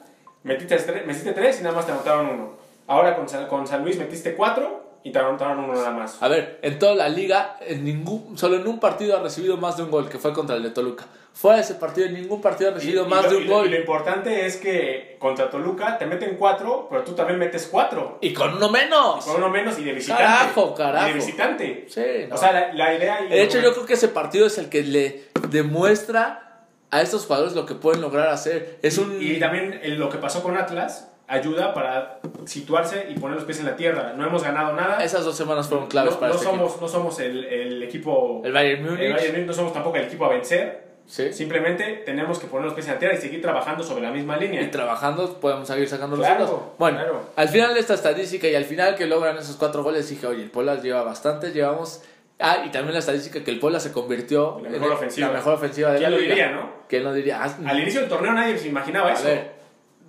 [0.43, 2.60] metiste tres, metiste tres y nada más te anotaron uno.
[2.91, 6.23] Ahora con San, con San Luis metiste cuatro y te anotaron uno nada más.
[6.23, 9.77] A ver, en toda la liga, en ningún, solo en un partido ha recibido más
[9.77, 11.07] de un gol, que fue contra el de Toluca.
[11.33, 13.55] Fuera de ese partido, en ningún partido ha recibido más lo, de un y lo-
[13.55, 13.67] gol.
[13.67, 18.19] y lo importante es que contra Toluca te meten cuatro, pero tú también metes cuatro.
[18.21, 19.25] Y con uno menos.
[19.25, 20.25] Con uno menos y de visitante.
[20.25, 21.07] Carajo, carajo.
[21.07, 21.87] Y de visitante.
[21.89, 22.35] Sí, no.
[22.35, 23.25] O sea, la, la idea...
[23.25, 27.27] y- de hecho, yo creo que ese partido es el que le demuestra a estos
[27.27, 28.79] jugadores lo que pueden lograr hacer.
[28.83, 29.17] Es un.
[29.23, 33.67] Y también lo que pasó con Atlas ayuda para situarse y poner los pies en
[33.67, 34.13] la tierra.
[34.17, 35.03] No hemos ganado nada.
[35.03, 38.41] Esas dos semanas fueron claves no, para no este somos, no somos el, el equipo...
[38.41, 38.43] equipo.
[38.45, 39.01] El Bayern Múnich.
[39.01, 40.91] el Bayern Múnich, no somos tampoco el equipo a vencer.
[41.07, 41.33] Sí.
[41.33, 44.37] Simplemente tenemos que poner los pies en la tierra y seguir trabajando sobre la misma
[44.37, 44.63] línea.
[44.63, 46.63] Y trabajando podemos seguir sacando Claro, resultados.
[46.79, 47.23] Bueno, claro.
[47.35, 50.43] al final de esta estadística y al final que logran esos cuatro goles, dije, oye,
[50.45, 52.03] el Puebla lleva bastante, llevamos...
[52.39, 55.27] Ah, y también la estadística que el Puebla se convirtió La en mejor el- ofensiva.
[55.29, 56.35] la mejor ofensiva de ¿Quién la lo liga.
[56.35, 56.71] diría, no?
[56.89, 57.43] ¿Quién lo diría?
[57.43, 59.25] Ah, Al inicio del torneo nadie se imaginaba A eso.
[59.25, 59.51] ver,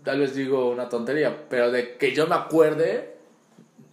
[0.03, 3.15] tal vez digo una tontería, pero de que yo me acuerde,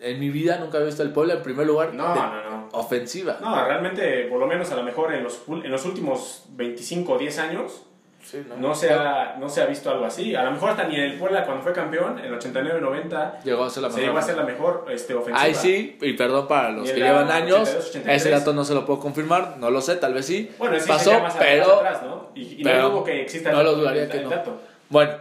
[0.00, 2.68] en mi vida nunca he visto el Puebla en primer lugar No, de no, no.
[2.72, 3.38] ofensiva.
[3.40, 7.18] No, realmente, por lo menos a lo mejor en los, en los últimos 25 o
[7.18, 7.82] 10 años,
[8.20, 10.34] Sí, no se, ha, no se ha visto algo así.
[10.34, 13.70] A lo mejor hasta ni el Puebla, cuando fue campeón, en el 89-90, Llegó a
[13.70, 14.00] ser la se mejor.
[14.08, 15.40] llegó a ser la mejor este, ofensiva.
[15.40, 18.16] Ahí sí, y perdón para los que llevan años, 82, 83.
[18.16, 20.50] ese dato no se lo puedo confirmar, no lo sé, tal vez sí.
[20.58, 22.28] Bueno, ese pasó, más, pero atrás, ¿no?
[22.34, 24.30] Y, y pero no dudo que exista no lo dudaría el- que el no.
[24.30, 24.60] dato.
[24.90, 25.12] Bueno,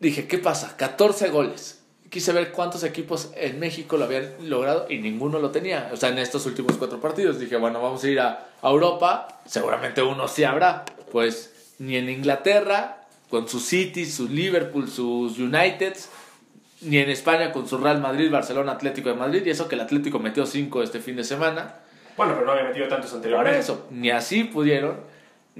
[0.00, 0.76] dije, ¿qué pasa?
[0.76, 1.82] 14 goles.
[2.10, 5.90] Quise ver cuántos equipos en México lo habían logrado y ninguno lo tenía.
[5.92, 7.38] O sea, en estos últimos cuatro partidos.
[7.38, 9.28] Dije, bueno, vamos a ir a, a Europa.
[9.46, 10.84] Seguramente uno sí habrá.
[11.12, 16.08] Pues ni en Inglaterra, con sus City, sus Liverpool, sus Uniteds.
[16.80, 19.42] Ni en España con su Real Madrid, Barcelona, Atlético de Madrid.
[19.44, 21.74] Y eso que el Atlético metió 5 este fin de semana.
[22.16, 23.58] Bueno, pero no había metido tantos Por anteriormente.
[23.60, 24.96] eso, ni así pudieron.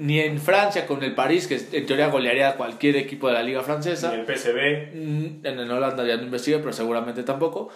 [0.01, 3.43] Ni en Francia con el París, que en teoría golearía a cualquier equipo de la
[3.43, 4.13] liga francesa.
[4.15, 4.95] Ni el PSV.
[4.95, 7.69] Mm, En el Holanda ya no investigué, pero seguramente tampoco.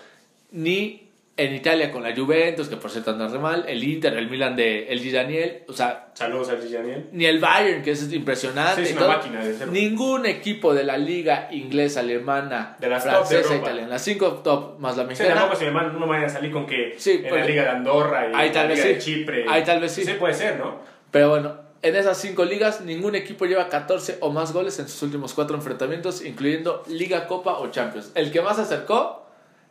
[0.53, 3.65] Ni en Italia con la Juventus, que por cierto anda re mal.
[3.67, 5.63] El Inter, el Milan de El Daniel.
[5.67, 7.09] O sea, Saludos a Daniel.
[7.11, 8.85] ni el Bayern, que es impresionante.
[8.85, 9.09] Sí, es una todo.
[9.17, 9.69] máquina de ser.
[9.69, 13.89] Ningún equipo de la liga inglesa, alemana, De las de francesa, italiana.
[13.89, 15.35] Las cinco top más la Sí, mexicana.
[15.35, 17.69] tampoco se me no vayan a salir con que Sí, en pues, la Liga de
[17.71, 19.13] Andorra y ahí tal la vez Liga de sí.
[19.13, 19.45] Chipre.
[19.49, 20.05] Ahí tal vez sí.
[20.05, 20.79] Sí, puede ser, ¿no?
[21.11, 25.03] Pero bueno, en esas cinco ligas, ningún equipo lleva 14 o más goles en sus
[25.03, 28.13] últimos cuatro enfrentamientos, incluyendo Liga, Copa o Champions.
[28.15, 29.27] El que más se acercó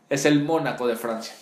[0.09, 1.33] es el Mónaco de Francia.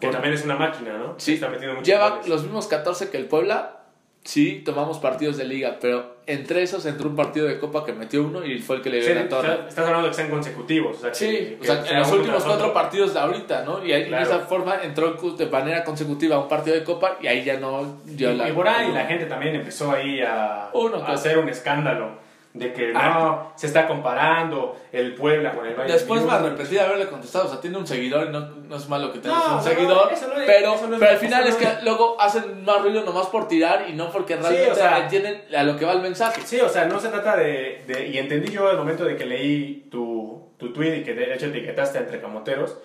[0.00, 1.14] Que también es una máquina, ¿no?
[1.18, 2.28] Sí, Está metiendo lleva goles.
[2.28, 3.83] los mismos 14 que el Puebla.
[4.24, 8.22] Sí, tomamos partidos de liga, pero entre esos entró un partido de Copa que metió
[8.24, 9.52] uno y fue el que le Sí, dio la torre.
[9.52, 10.96] está- estás hablando de que sean consecutivos.
[10.96, 13.84] O sea, Sí, que o sea, en los últimos cuatro partidos de ahorita, ¿no?
[13.84, 14.26] Y ahí, Claro.
[14.26, 17.98] de esa forma entró de manera consecutiva un partido de Copa y ahí ya no
[18.06, 18.48] dio Y, la.
[18.48, 22.23] y por ahí la gente también empezó ahí a, Uno a hacer un escándalo
[22.54, 23.08] de que Ah.
[23.18, 26.40] no, se está comparando el Puebla con el Bayern Después me Múnich.
[26.46, 27.46] arrepentí de haberle contestado.
[27.46, 29.62] O sea, tiene un seguidor y no, no es malo que tengas No, un no,
[29.62, 30.12] seguidor.
[30.12, 32.80] eso no es- pero, eso no es- pero al final es que luego hacen más
[32.80, 35.92] ruido nomás por tirar y no porque realmente o sea- entienden a lo que va
[35.94, 36.42] el mensaje.
[36.44, 39.26] Sí, o sea, no se trata de, de- Y entendí yo el momento de que
[39.26, 42.78] leí tu, tu tweet y que de hecho etiquetaste entre camoteros.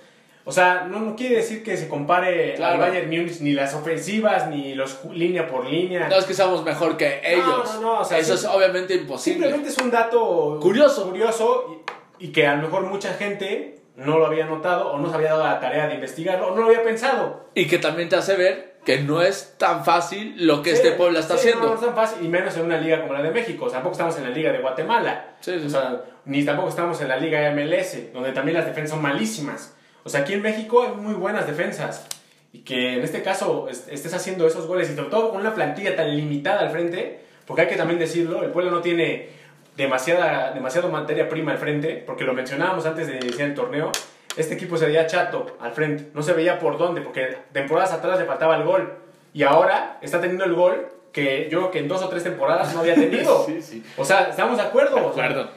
[0.45, 2.73] O sea, no, no quiere decir que se compare Claro.
[2.83, 6.07] al Bayern Múnich ni las ofensivas ni los línea por línea.
[6.07, 7.45] No es que seamos mejor que ellos.
[7.75, 9.41] no, no, o sea, Eso sí- es obviamente imposible.
[9.47, 11.07] Simplemente es un dato Curioso.
[11.07, 11.83] curioso
[12.19, 15.15] y, y que a lo mejor mucha gente no lo había notado o no se
[15.15, 17.45] había dado la tarea de investigarlo o no lo había pensado.
[17.53, 20.95] Y que también te hace ver que no es tan fácil lo que este Sí,
[20.97, 21.63] pueblo está sí, haciendo.
[21.67, 23.65] No, no es tan fácil, y menos en una liga como la de México.
[23.65, 25.35] O sea, tampoco estamos en la liga de Guatemala.
[25.41, 29.75] O sea, ni tampoco estamos en la liga MLS, donde también las defensas son malísimas.
[30.09, 32.07] O sea, aquí en México hay muy buenas defensas.
[32.51, 35.53] Y que en este caso est- estés haciendo esos goles y sobre todo con una
[35.53, 39.29] plantilla tan limitada al frente, porque hay que también decirlo, el pueblo no tiene
[39.77, 43.91] demasiada, demasiado materia prima al frente, porque lo mencionábamos antes de iniciar el torneo.
[44.35, 48.17] este equipo se veía chato al frente, no se veía por dónde, porque temporadas atrás
[48.19, 48.93] le faltaba el gol.
[49.31, 52.73] Y ahora está teniendo el gol que yo creo que en dos o tres temporadas
[52.73, 53.43] no había tenido.
[53.45, 53.83] Sí, sí.
[53.95, 54.95] O sea, estamos de acuerdo.
[54.95, 55.01] De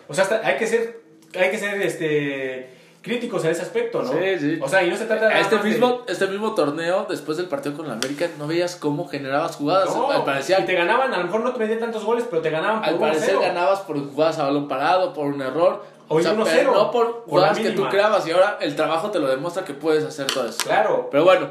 [0.09, 0.25] o sea.
[0.43, 1.01] O hay que ser,
[1.39, 2.69] hay que ser este,
[3.03, 4.13] críticos en ese aspecto, ¿no?
[4.13, 4.59] Sí, sí.
[4.63, 7.77] O sea, y no se trata Este de- mismo, este mismo torneo, después del partido
[7.77, 9.95] con la América, no veías cómo generabas jugadas.
[9.95, 12.41] No, al parecer, y te ganaban, a lo mejor no te metían tantos goles, pero
[12.43, 13.01] te ganaban por al 1-0.
[13.01, 15.85] parecer ganabas por jugadas a balón parado, por un error.
[16.09, 18.27] O 1-0, pero no por jugadas que tú creabas.
[18.27, 20.59] Y ahora el trabajo te lo demuestra que puedes hacer todo eso.
[20.65, 21.09] Claro.
[21.11, 21.49] Pero bueno,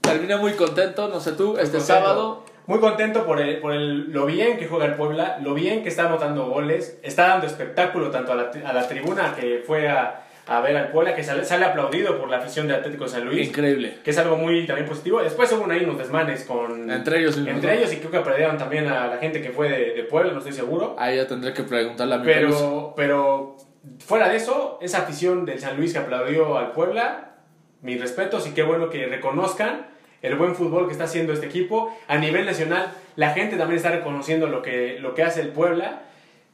[0.00, 1.84] terminé muy contento, no sé tú, este contento.
[1.86, 2.42] sábado.
[2.66, 5.90] Muy contento por, el, por el, lo bien que juega el Puebla, lo bien que
[5.90, 10.23] está anotando goles, está dando espectáculo tanto a la, a la tribuna que fue a,
[10.46, 13.48] a ver al Puebla, que sale, sale aplaudido por la afición de Atlético San Luis,
[13.48, 13.98] Increíble.
[14.04, 15.22] que es algo muy también positivo.
[15.22, 16.90] Después hubo ahí unos desmanes con...
[16.90, 17.78] Entre ellos mismos, Entre ¿no?
[17.80, 20.38] ellos y creo que perdieron también a la gente que fue de, de Puebla, no
[20.38, 20.96] estoy seguro.
[20.98, 22.24] Ahí ya tendré que preguntarle a mi.
[22.26, 23.56] Pero, pero
[24.04, 27.36] fuera de eso, esa afición del San Luis que aplaudió al Puebla,
[27.80, 29.86] mis respetos y qué bueno que reconozcan
[30.22, 31.94] el buen fútbol que está haciendo este equipo.
[32.08, 36.02] A nivel nacional, la gente también está reconociendo lo que, lo que hace el Puebla.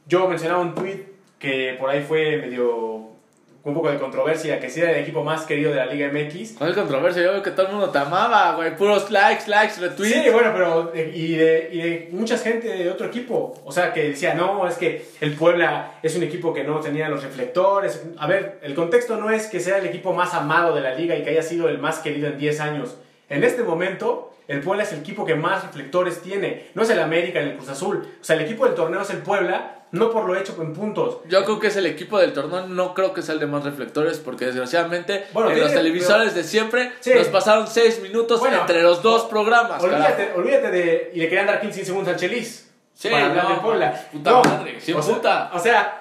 [0.07, 1.07] Yo mencionaba un tweet
[1.38, 3.09] que por ahí fue medio
[3.62, 6.52] un poco de controversia, que sí era el equipo más querido de la Liga MX.
[6.56, 7.22] ¿Cuál controversia?
[7.22, 8.74] Yo veo que todo el mundo te amaba, güey.
[8.76, 10.14] Puros likes, likes, retweets.
[10.24, 13.60] Sí, bueno, pero de- y, de, y de mucha gente de otro equipo.
[13.64, 17.08] O sea, que decía, no, es que el Puebla es un equipo que no tenía
[17.10, 18.02] los reflectores.
[18.18, 21.14] A ver, el contexto no es que sea el equipo más amado de la liga
[21.16, 22.96] y que haya sido el más querido en 10 años.
[23.28, 26.64] En este momento, el Puebla es el equipo que más reflectores tiene.
[26.74, 28.08] No es el América ni el Cruz Azul.
[28.20, 31.18] O sea, el equipo del torneo es el Puebla, no por lo hecho en puntos.
[31.29, 33.64] Yo creo que es el equipo del torneo, no creo que sea el de más
[33.64, 37.12] reflectores, porque desgraciadamente Bueno, en tiene- los televisores de siempre Sí.
[37.14, 39.83] nos pasaron 6 minutos Bueno, entre los dos programas.
[39.83, 41.11] Olvídate, olvídate de.
[41.14, 42.70] Y le querían dar 15 segundos al Chelis.
[42.94, 44.09] Sí, para hablar no, del Puebla.
[44.12, 45.50] puta No, madre, sí, o sea- puta.
[45.55, 45.96] O sea,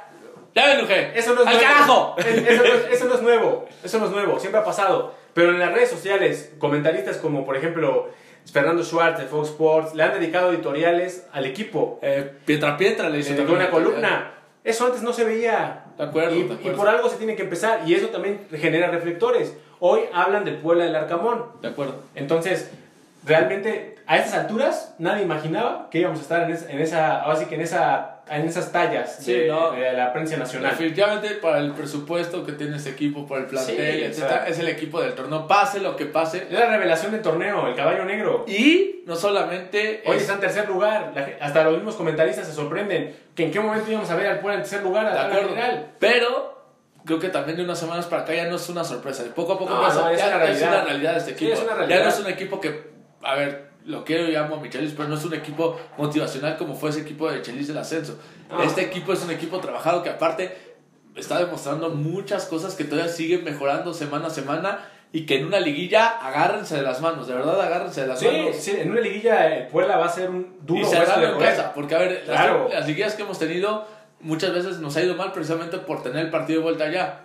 [0.56, 1.18] Ya enojé.
[1.18, 1.70] Eso no es ¡Al nuevo.
[1.70, 2.16] carajo!
[2.18, 3.66] Es- Eso no, es, eso no es nuevo.
[3.84, 4.40] Eso no es nuevo.
[4.40, 5.14] Siempre ha pasado.
[5.34, 8.10] Pero en las redes sociales, comentaristas como por ejemplo
[8.52, 12.00] Fernando Schwartz de Fox Sports le han dedicado editoriales al equipo.
[12.02, 14.32] Eh, Pietra Pietra le hizo también una columna.
[14.64, 15.86] Eso antes no se veía.
[15.98, 16.72] De acuerdo, y, de acuerdo.
[16.72, 17.82] y por algo se tiene que empezar.
[17.86, 19.56] Y eso también genera reflectores.
[19.80, 21.46] Hoy hablan del Puebla del Arcamón.
[21.62, 21.96] De acuerdo.
[22.16, 22.70] Entonces,
[23.26, 27.56] realmente, a estas alturas, nadie imaginaba que íbamos a estar en, es- en esa, que
[27.56, 29.72] en, esa, en esas tallas Sí, de, no.
[29.72, 30.72] de la prensa nacional.
[30.72, 34.68] Definitivamente para el presupuesto que tiene este equipo, por el plantel, Sí, etcétera, es el
[34.68, 35.48] equipo del torneo.
[35.48, 36.48] Pase lo que pase.
[36.50, 38.46] Es la revelación del torneo, el caballo negro.
[38.48, 41.14] Y no solamente Hoy es- está en tercer lugar.
[41.42, 44.56] Hasta los mismos comentaristas se sorprenden que en qué momento íbamos a ver al Puebla
[44.58, 45.84] en tercer lugar a De la.
[46.00, 46.58] Pero
[47.06, 49.24] creo que también de unas semanas para acá ya no es una sorpresa.
[49.36, 50.70] Poco a poco No, empieza- no, es ya, una es realidad.
[50.74, 51.54] una realidad este Sí, equipo.
[51.54, 52.84] es una Ya no es un equipo que,
[53.24, 56.76] a ver, lo quiero yo llamo a Michelis, pero no es un equipo motivacional como
[56.76, 58.20] fue ese equipo de Chelis del Ascenso.
[58.50, 58.62] No.
[58.64, 60.56] Este equipo es un equipo trabajado que aparte
[61.16, 64.80] está demostrando muchas cosas que todavía siguen mejorando semana a semana
[65.12, 68.28] y que en una liguilla agárrense de las manos, de verdad agárrense de las Sí,
[68.28, 68.56] manos.
[68.58, 71.74] sí, en una liguilla el Puebla va a ser un duro y cerrarlo de casa,
[71.74, 73.88] porque a ver, las- las, liguillas que hemos tenido
[74.22, 77.22] muchas veces nos ha ido mal precisamente por tener el partido de vuelta allá.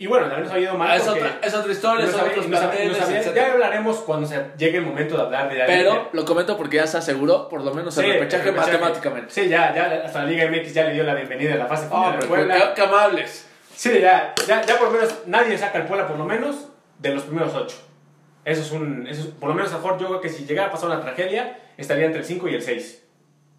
[0.00, 0.90] Y bueno, también nos ha ido mal.
[0.92, 3.34] Ah, es, otra, es otra historia, no son sabía- otros no no.
[3.34, 6.08] Ya hablaremos cuando se llegue el momento de hablar de la Pero liga.
[6.12, 8.78] lo comento porque ya se aseguró, por lo menos, Sí, el repechaje el repechaje.
[8.78, 9.32] matemáticamente.
[9.34, 11.88] Sí, ya, ya hasta la Liga MX ya le dio la bienvenida a la fase
[11.88, 12.54] final del Puebla.
[12.54, 13.46] qué, qué amables.
[13.74, 16.68] Sí, ya, ya, ya por lo menos nadie saca al Puebla por lo menos
[17.00, 17.76] de los primeros ocho.
[18.44, 20.68] Eso es un, eso es- por lo menos a Ford yo creo que si llegara
[20.68, 23.02] a pasar una tragedia estaría entre el 5 y el 6.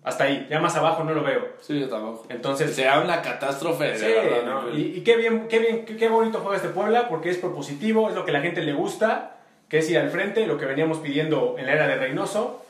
[0.03, 1.47] Hasta ahí, ya más abajo no lo veo.
[1.59, 2.25] Sí, yo tampoco.
[2.29, 4.43] Entonces, Será una catástrofe, de sí, verdad.
[4.45, 4.73] ¿no?
[4.77, 8.09] y, y qué bien, qué bien, qué, qué bonito juega este Puebla porque es propositivo,
[8.09, 9.35] es lo que la gente le gusta,
[9.67, 12.63] que es ir al frente, lo que veníamos pidiendo en la era de Reynoso,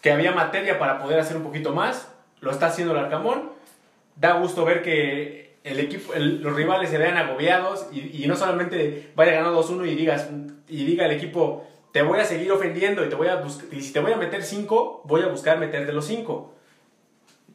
[0.00, 2.08] que había materia para poder hacer un poquito más,
[2.40, 3.50] lo está haciendo el Arcamón.
[4.14, 8.36] Da gusto ver que el equipo, el- los rivales se vean agobiados y, y no
[8.36, 10.28] solamente vaya ganando 2-1 y digas
[10.68, 13.82] y diga el equipo te voy a seguir ofendiendo y te voy a buscar y
[13.82, 16.54] si te voy a meter 5 voy a buscar meterte los 5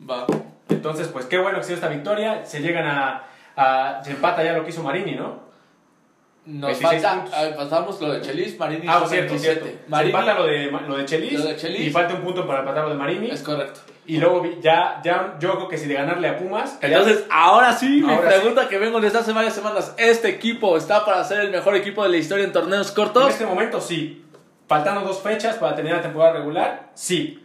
[0.10, 0.26] Va.
[0.70, 3.24] entonces pues qué bueno que sea esta victoria se llegan a,
[3.56, 5.52] a se empata ya lo que hizo Marini no
[6.46, 9.40] Nos 26 falta, ver, pasamos lo de Chelis, Marini ah cierto 27.
[9.62, 11.82] cierto se Marini empata lo de lo de Chelis, Lo de Chelis.
[11.88, 13.82] y falta un punto para empatar lo de Marini es correcto.
[14.08, 17.72] y luego ya ya yo creo que si de ganarle a Pumas ya- Entonces, ahora
[17.74, 19.94] sí, mi Ahora pregunta que vengo desde hace varias semanas.
[19.98, 23.30] ¿Este equipo está para ser el mejor equipo de la historia en torneos En cortos?
[23.30, 24.26] este momento sí.
[24.68, 27.41] Faltando dos fechas para terminar la temporada regular, sí.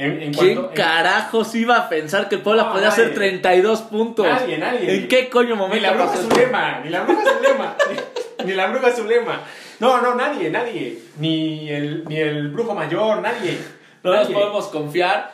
[0.00, 3.02] En, en ¿Quién cuanto- en- carajos iba a pensar que el Puebla No, podía nadie.
[3.04, 4.26] hacer 32 puntos?
[4.26, 4.94] Nadie, nadie.
[4.94, 6.22] ¿En qué coño ni momento la bruja pasó?
[6.30, 7.76] Zulema, ni la bruja es Zulema,
[8.38, 9.40] ni, ni la bruja es Zulema.
[9.78, 10.98] No, no, nadie, nadie.
[11.18, 13.58] Ni el, ni el brujo mayor, nadie.
[14.02, 15.30] No nos podemos confiar,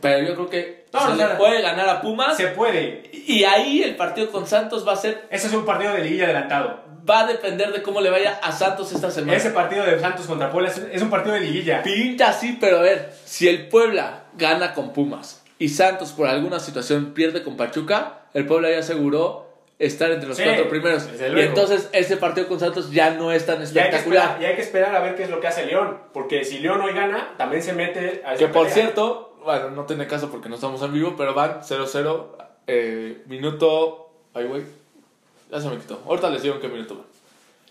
[0.00, 1.38] pero yo creo que No, se no, le no.
[1.38, 2.36] puede ganar a Pumas.
[2.36, 3.10] Se puede.
[3.12, 6.24] Y ahí el partido con Santos va a ser Ese es un partido de liguilla
[6.24, 6.83] adelantado.
[7.08, 9.36] Va a depender de cómo le vaya a Santos esta semana.
[9.36, 11.82] Ese partido de Santos contra Puebla es, un partido de liguilla.
[11.82, 16.60] Pinta así, pero a ver, si el Puebla gana con Pumas y Santos por alguna
[16.60, 19.44] situación pierde con Pachuca, el Puebla ya aseguró
[19.78, 21.08] estar entre los Sí, cuatro primeros.
[21.20, 24.22] Y entonces ese partido con Santos ya no es tan Y hay, que espectacular.
[24.22, 25.98] esperar, y hay que esperar a ver qué es lo que hace León.
[26.12, 28.74] Porque si León hoy gana, también se mete a esa Que por pelea.
[28.74, 32.36] cierto, bueno, no tiene caso porque no estamos en vivo, pero van 0-0,
[32.66, 34.00] eh, minuto...
[34.32, 34.83] Ay, güey.
[35.54, 36.02] Ya se me quitó.
[36.06, 37.04] Ahorita les digo en qué minuto van.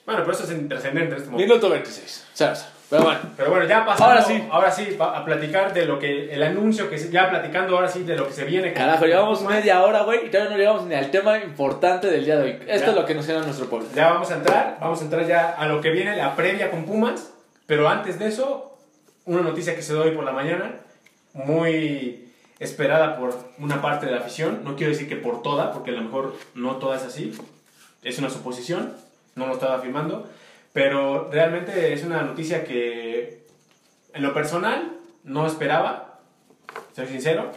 [0.06, 1.48] Bueno, pero eso es intrascendente en este momento.
[1.54, 2.28] Minuto 26.
[2.36, 2.65] 0-0.
[2.89, 3.19] Pero bueno.
[3.38, 4.43] Pero bueno, ya pasando Ahora sí.
[4.52, 8.15] ahora sí a platicar de lo que el anuncio que ya platicando ahora sí de
[8.15, 8.72] lo que se viene.
[8.74, 9.56] Carajo, llevamos Pumas.
[9.56, 12.52] media hora, güey, y todavía no llegamos ni al tema importante del día de hoy.
[12.67, 12.91] Esto Ya.
[12.91, 13.88] es lo que nos queda en nuestro pueblo.
[13.96, 16.86] Ya vamos a entrar, vamos a entrar ya a lo que viene la previa con
[16.86, 17.32] Pumas,
[17.65, 18.78] pero antes de eso,
[19.26, 20.76] una noticia que se dio hoy por la mañana,
[21.34, 25.91] muy esperada por una parte de la afición, no quiero decir que por toda, porque
[25.91, 27.36] a lo mejor no toda es así,
[28.04, 28.94] es una suposición,
[29.36, 30.28] no lo estaba afirmando,
[30.74, 33.44] pero realmente es una noticia que
[34.13, 36.20] en lo personal no esperaba,
[36.96, 37.52] soy sincero,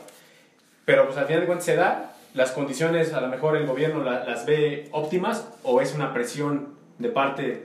[0.85, 4.03] pero pues al final de cuentas se da, las condiciones a lo mejor el gobierno
[4.05, 7.65] la- las ve óptimas o es una presión de parte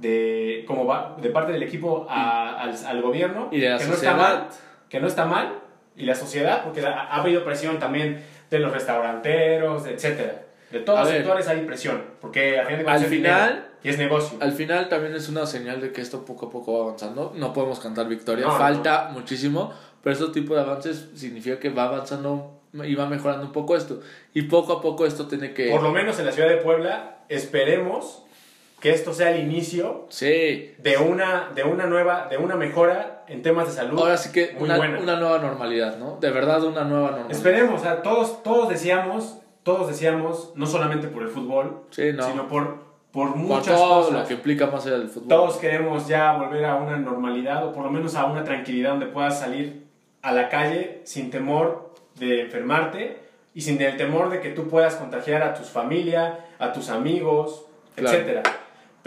[0.00, 3.84] de como va de parte del equipo a- al, al gobierno Y de la que
[3.86, 4.16] no está sociedad.
[4.16, 4.48] mal
[4.90, 5.58] que no está mal
[5.96, 10.98] y la sociedad porque ha, ha habido presión también de los restauranteros etcétera de todos
[10.98, 11.18] A los ver.
[11.22, 15.46] sectores hay presión porque al final Al y es negocio Al final también es una
[15.46, 17.32] señal de que esto poco a poco va avanzando.
[17.36, 21.70] No podemos cantar victoria, No, no, falta muchísimo, pero este tipo de avances significa que
[21.70, 24.00] va avanzando y va mejorando un poco esto.
[24.34, 25.70] Y poco a poco esto tiene que...
[25.70, 28.24] por lo menos en la ciudad de Puebla esperemos
[28.80, 33.42] que esto sea el inicio Sí, de una, de una nueva, de una mejora en
[33.42, 33.98] temas de salud.
[33.98, 34.98] ahora sí que muy una, buena.
[35.00, 36.18] una nueva normalidad, ¿no?
[36.20, 37.32] De verdad una nueva normalidad.
[37.36, 42.22] Esperemos, o sea, todos, todos decíamos, todos decíamos, no solamente por el fútbol, Sí, no.
[42.22, 42.76] sino por,
[43.10, 44.20] por Por muchas todo cosas.
[44.20, 45.28] lo que implica más allá del fútbol.
[45.28, 49.06] Todos queremos ya volver a una normalidad o por lo menos a una tranquilidad donde
[49.06, 49.84] puedas salir
[50.22, 53.18] a la calle sin temor de enfermarte
[53.54, 57.64] y sin el temor de que tú puedas contagiar a tu familia, a tus amigos,
[57.96, 58.16] Claro.
[58.16, 58.42] etcétera.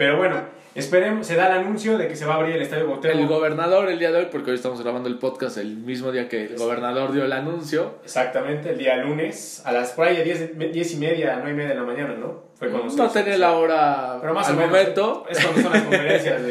[0.00, 0.36] Pero bueno,
[0.74, 3.28] esperemos, se da el anuncio de que se va a abrir el Estadio El Cuauhtémoc.
[3.28, 6.46] gobernador el día de hoy, porque hoy estamos grabando el podcast el mismo día que
[6.46, 7.96] el gobernador dio el anuncio.
[8.02, 11.50] Exactamente, el día lunes, a las por ahí de 10, de- 10 y media, 9
[11.50, 12.44] y media de la mañana, ¿no?
[12.58, 15.26] Fue cuando No tenía la hora Pero más al o menos, momento.
[15.28, 16.42] Es cuando son las conferencias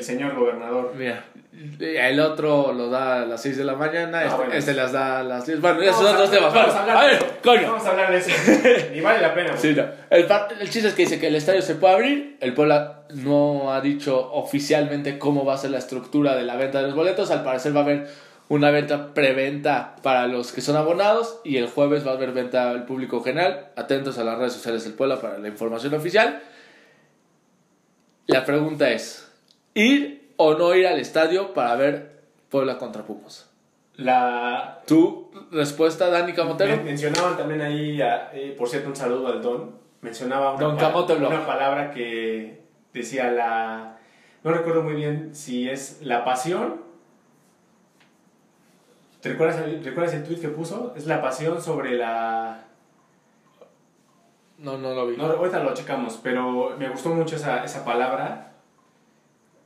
[0.00, 0.92] del señor gobernador.
[0.96, 1.24] Mira,
[1.80, 4.52] el otro lo da a las 6 de la mañana, Ah, este, bueno.
[4.54, 5.60] este las da a las 10.
[5.60, 6.54] Bueno, esos son dos temas.
[6.54, 7.62] Vamos a hablar a ver, coño.
[7.72, 8.30] Vamos a hablar de eso.
[8.94, 9.56] Ni vale la pena.
[9.56, 9.84] Sí, no.
[10.08, 10.26] El,
[10.60, 12.36] el chiste es que dice que el estadio se puede abrir.
[12.40, 16.78] El Puebla no ha dicho oficialmente cómo va a ser la estructura de la venta
[16.80, 17.30] de los boletos.
[17.30, 18.08] Al parecer va a haber
[18.48, 21.40] una venta preventa para los que son abonados.
[21.44, 23.68] Y el jueves va a haber venta al público general.
[23.76, 26.40] Atentos a las redes sociales del Puebla para la información oficial.
[28.26, 29.29] La pregunta es:
[29.74, 33.48] ¿ir o no ir al estadio para ver Puebla contra Pumas?
[33.96, 36.74] La, ¿Tu respuesta, Dani Camotero?
[36.76, 39.78] men- mencionaban también ahí, a- eh, por cierto, un saludo al Don.
[40.00, 41.30] Mencionaba una, Don pa- Camote Blog.
[41.32, 42.62] una palabra que
[42.94, 43.98] decía la.
[44.42, 46.80] No recuerdo muy bien si es la pasión.
[49.20, 50.94] ¿Te recuerdas el, recuerdas el tweet que puso?
[50.96, 52.64] Es la pasión sobre la.
[54.58, 55.16] No, no lo vi.
[55.18, 58.49] No, ahorita lo checamos, pero me gustó mucho esa, esa palabra.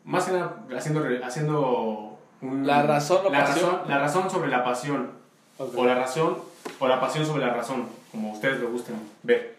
[0.05, 3.71] Más que nada haciendo, haciendo un- La razón la pasión.
[3.73, 5.11] razón, la razón sobre la pasión.
[5.59, 5.73] Ok.
[5.79, 6.39] O la razón,
[6.79, 9.55] o la pasión sobre la razón, como ustedes lo gusten ver.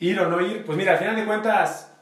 [0.00, 1.92] Ir o no ir, pues mira, al final de cuentas,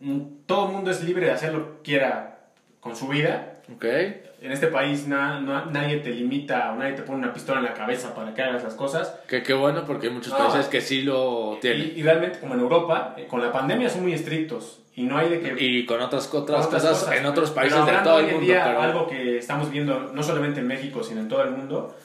[0.00, 2.38] mm, todo el mundo es libre de hacer lo que quiera
[2.80, 3.58] con su vida.
[3.74, 3.84] Ok.
[3.84, 7.66] En este país na- na- nadie te limita o nadie te pone una pistola en
[7.66, 9.14] la cabeza para que hagas las cosas.
[9.28, 10.38] Que qué bueno porque hay muchos No.
[10.38, 11.92] países que sí lo tienen.
[11.94, 15.16] Y, y realmente, como en Europa, eh, con la pandemia son muy estrictos y no
[15.16, 15.64] hay de que...
[15.64, 17.16] Y, con otras, otras, otras cosas, cosas.
[17.16, 18.40] en otros países de todo el mundo.
[18.40, 21.96] día, pero- algo que estamos viendo no solamente en México, sino en todo el mundo,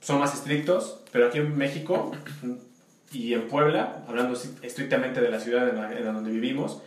[0.00, 2.12] son más estrictos, pero aquí en México
[3.12, 6.82] y en Puebla, hablando estrictamente de la ciudad en la, en la donde vivimos,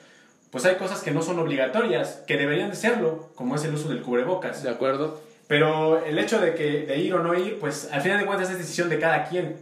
[0.49, 3.89] pues hay cosas que no son obligatorias, que deberían de serlo, como es el uso
[3.89, 4.63] del cubrebocas.
[4.63, 5.21] De acuerdo.
[5.47, 8.49] Pero el hecho de, que, de ir o no ir, pues al final de cuentas
[8.49, 9.57] es decisión de cada quien.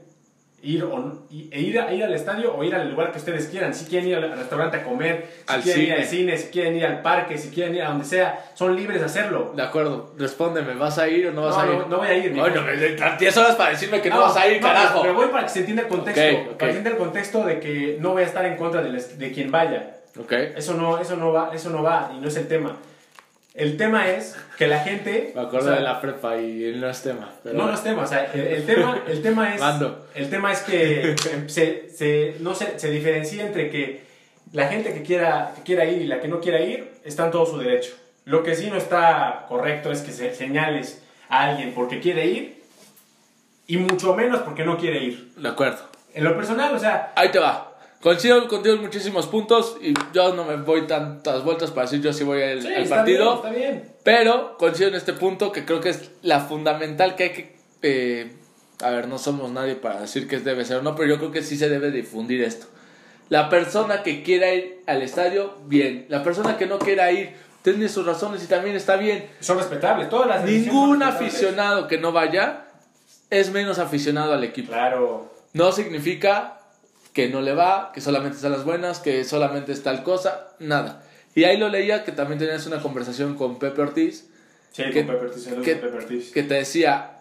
[0.63, 3.47] Ir, o, no- e ir, a, ir al estadio o ir al lugar que ustedes
[3.47, 3.73] quieran.
[3.73, 6.75] Si quieren ir al restaurante a comer, si Al quieren ir al cine, si quieren
[6.75, 9.53] ir al parque, si quieren ir a donde sea, son libres de hacerlo.
[9.55, 10.11] De acuerdo.
[10.19, 11.71] Respóndeme, ¿vas a ir o no vas No, a ir?
[11.79, 12.37] no, no voy a ir.
[12.37, 12.75] Coño, me
[13.17, 15.01] 10 horas para decirme que no, vas a ir, no, carajo.
[15.01, 16.21] Pero voy para que se entienda el contexto.
[16.21, 19.17] Para que se entienda el contexto de que no voy a estar en contra del-
[19.17, 19.95] de, quien vaya.
[20.19, 20.31] Ok.
[20.55, 22.77] Eso no, eso, no va, eso no va y no es el tema.
[23.53, 25.33] El tema es que la gente...
[25.35, 27.29] Me acuerdo o sea, de la prepa y no es tema.
[27.43, 29.59] Pero No, no es tema, o sea, el, el tema, el tema es...
[29.59, 30.07] Mando.
[30.15, 31.15] El tema es que
[31.47, 34.03] se, se- no se, se diferencia entre que
[34.53, 37.31] la gente que quiera, que quiera ir y la que no quiera ir, está en
[37.31, 37.91] todo su derecho.
[38.23, 42.63] Lo que sí no está correcto es que se señales a alguien porque quiere ir
[43.67, 45.33] y mucho menos porque no quiere ir.
[45.35, 45.89] De acuerdo.
[46.13, 47.70] En lo personal, o sea, Ahí te va.
[48.01, 52.11] Coincido contigo en muchísimos puntos y yo no me voy tantas vueltas para decir yo
[52.11, 53.25] sí voy al, sí, al está partido.
[53.25, 53.91] bien, está bien.
[54.03, 57.55] Pero coincido en este punto que creo que es la fundamental que hay que...
[57.83, 58.31] eh,
[58.81, 61.31] a ver, no somos nadie para decir que debe ser o no, pero yo creo
[61.31, 62.65] que sí se debe difundir esto.
[63.29, 66.07] La persona que quiera ir al estadio, bien.
[66.09, 69.29] La persona que no quiera ir, tiene sus razones y también está bien.
[69.39, 72.65] Son respetables, todas las Ningún aficionado que no vaya
[73.29, 74.71] es menos aficionado al equipo.
[74.71, 75.31] Claro.
[75.53, 76.60] No significa
[77.13, 81.03] que no le va, que solamente están las buenas, que solamente es tal cosa, nada.
[81.35, 84.27] Y ahí lo leía que también tenías una conversación con Pepe Ortiz,
[84.71, 86.31] Sí, que- con Pepe Ortiz, que- Pepe Ortiz.
[86.31, 87.11] que te decía,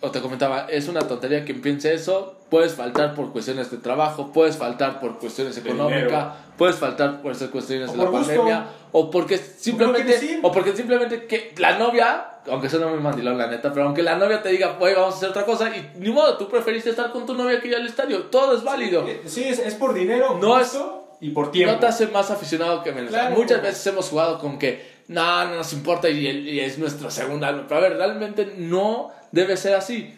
[0.00, 4.30] o te comentaba, es una tontería quien piense eso, puedes faltar por cuestiones de trabajo,
[4.32, 6.26] puedes faltar por cuestiones económicas,
[6.56, 8.26] puedes faltar por esas cuestiones O de la gusto.
[8.26, 13.48] pandemia, o porque simplemente, o porque simplemente que la novia, aunque suena muy mandilón la
[13.48, 16.10] neta, pero aunque la novia te diga, oye, vamos a hacer otra cosa, y ni
[16.10, 19.06] modo, tú preferiste estar con tu novia que ir al estadio, todo es válido.
[19.06, 21.72] Eh, Sí, es, es por dinero, No es- gusto y por tiempo.
[21.74, 23.10] No te hace más aficionado que menos.
[23.10, 23.34] Claro.
[23.36, 27.64] Muchas veces hemos jugado con que no, no nos importa y, y es nuestra segunda.
[27.66, 30.14] Pero a ver, realmente no debe ser así.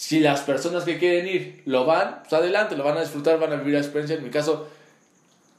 [0.00, 3.52] Si las personas que quieren ir lo van, pues adelante, lo van a disfrutar, van
[3.52, 4.16] a vivir la experiencia.
[4.16, 4.66] En mi caso,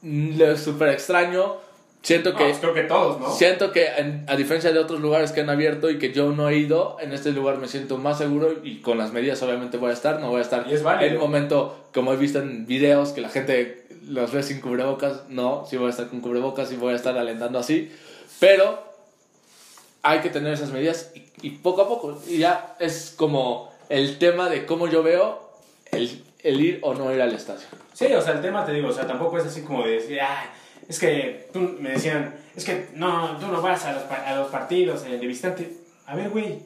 [0.02, 1.58] mm, lo es súper extraño.
[2.02, 3.30] Siento No, que, pues creo que todos, ¿no?
[3.32, 6.48] siento que en- a diferencia de otros lugares que han abierto y que yo no
[6.48, 9.90] he ido, en este lugar me siento más seguro y con las medidas obviamente voy
[9.90, 10.18] a estar.
[10.18, 11.08] No voy a estar Y es válido.
[11.08, 15.28] en un momento, como he visto en videos, que la gente los ve sin cubrebocas.
[15.28, 17.92] No, sí voy a estar con cubrebocas y voy a estar alentando así.
[18.40, 18.82] Pero
[20.02, 22.20] hay que tener esas medidas y, y poco a poco.
[22.26, 25.50] Y ya es como el tema de cómo yo veo
[25.90, 27.66] el, el ir o no ir al estadio.
[27.92, 30.18] Sí, o sea, el tema te digo, o sea, tampoco es así como de decir,
[30.20, 30.46] ay,
[30.88, 34.48] es que tú me decían, es que no, tú no vas a los, a los
[34.50, 35.76] partidos eh, de visitante.
[36.06, 36.60] A ver, güey,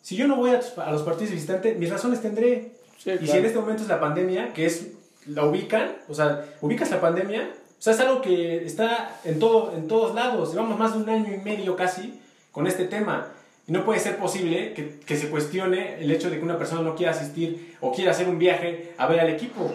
[0.00, 2.72] si yo no voy a, tus- a los partidos de visitante, mis razones tendré.
[2.98, 4.92] Sí, y si en este momento es la pandemia, que es,
[5.26, 9.72] la ubican, o sea, ubicas la pandemia, o sea, es algo que está en, todo,
[9.76, 10.52] en todos lados.
[10.52, 12.18] Llevamos más de un año y medio casi
[12.50, 13.28] con este tema.
[13.66, 16.82] Y no puede ser posible que, que se cuestione el hecho de que una persona
[16.82, 19.70] no quiera asistir o quiera hacer un viaje a ver al equipo.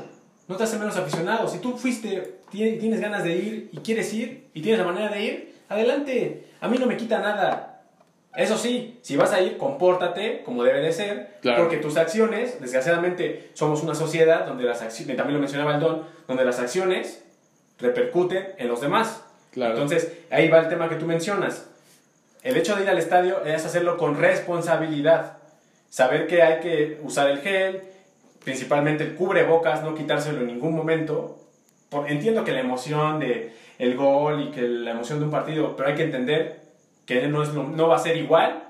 [0.48, 1.48] No te hace menos aficionado.
[1.48, 5.10] Si tú fuiste, tie- tienes ganas de ir y quieres ir y tienes la manera
[5.10, 6.46] de ir, adelante.
[6.60, 7.74] A mí no me quita nada.
[8.36, 11.64] Eso sí, si vas a ir, compórtate como debe de ser, Claro.
[11.64, 16.04] porque tus acciones, desgraciadamente, somos una sociedad donde las acciones, también lo mencionaba el Don,
[16.28, 17.24] donde las acciones
[17.80, 19.24] repercuten en los demás.
[19.52, 19.74] Claro.
[19.74, 21.70] Entonces, ahí va el tema que tú mencionas.
[22.48, 25.34] El hecho de ir al estadio es hacerlo con responsabilidad.
[25.90, 27.82] Saber que hay que usar el gel,
[28.46, 31.40] principalmente el cubrebocas, no quitárselo en ningún momento.
[31.90, 35.76] Por- entiendo que la emoción de el gol y que la emoción de un partido,
[35.76, 36.62] pero hay que entender
[37.06, 38.64] que no, es no va a ser igual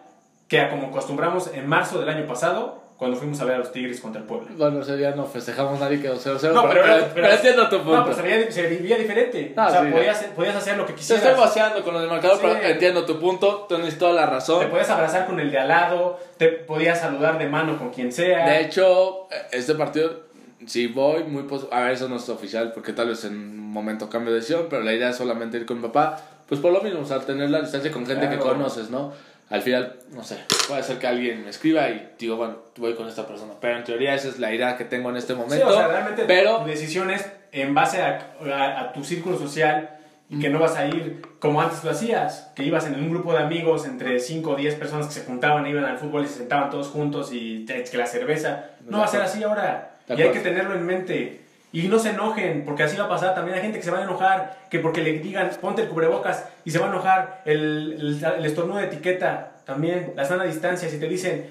[0.48, 3.72] que a como acostumbramos en marzo del año pasado cuando fuimos a ver a los
[3.72, 4.48] Tigres contra el Puebla.
[4.58, 7.70] Bueno, ese día no festejamos nadie quedó 0-0, No, pero, pero- pero- pero- pero entiendo
[7.70, 7.96] tu punto.
[7.96, 8.18] No, pues
[8.54, 9.54] se, vivía diferente.
[9.56, 11.26] Ah, o sea, sí, podías, podías hacer lo que Se quisieras.
[11.26, 12.44] estoy vaciando con del marcador, Sí.
[12.44, 14.70] pero entiendo tu punto, tienes toda la Te razón.
[14.70, 18.48] podías abrazar con el de al lado, te podías saludar de mano con quien sea.
[18.50, 20.22] De hecho, este partido,
[20.66, 23.72] si voy, muy pos- a ver, eso no es oficial, porque tal vez en un
[23.72, 26.72] momento cambio de decisión, pero la idea es solamente ir con mi papá, pues por
[26.74, 28.54] lo mismo, o sea, tener la distancia con gente que Claro.
[28.54, 29.14] conoces, ¿no?
[29.50, 30.38] Al final, no sé,
[30.68, 33.84] puede ser que alguien me escriba y digo, bueno, voy con esta persona, pero en
[33.86, 35.68] teoría esa es la idea que tengo en este Sí, momento.
[35.68, 39.92] o sea, realmente pero tu decisión es en base a, a- a tu círculo social
[40.30, 43.32] y que no vas a ir como antes lo hacías, que ibas en un grupo
[43.32, 46.40] de amigos entre 5 o 10 personas que se juntaban, iban al fútbol y se
[46.40, 48.66] sentaban todos juntos y que la cerveza.
[48.86, 49.94] No va a ser así ahora.
[50.10, 51.42] Y hay que tenerlo en mente.
[51.84, 53.36] Y no se enojen, porque así va a pasar.
[53.36, 56.46] También hay gente que se va a enojar, que porque le digan ponte el cubrebocas
[56.66, 60.90] y se va a enojar el, el, el estornudo de etiqueta también, la sana distancia.
[60.90, 61.46] Si te dicen,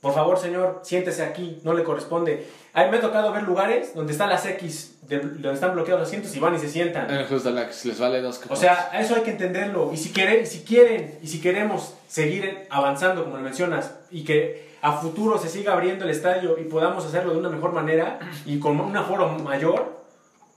[0.00, 2.46] por favor, señor, siéntese aquí, no le corresponde.
[2.74, 6.00] A mí me ha tocado ver lugares donde están las X, de- donde están bloqueados
[6.00, 7.06] los asientos y van y se sientan.
[7.54, 9.92] la que les vale dos O sea, eso hay que entenderlo.
[9.94, 14.73] Y si quieren, si quieren, y si queremos seguir avanzando, como lo mencionas, y que
[14.84, 18.58] a futuro se siga abriendo el estadio y podamos hacerlo de una mejor manera y
[18.58, 20.04] con un aforo mayor,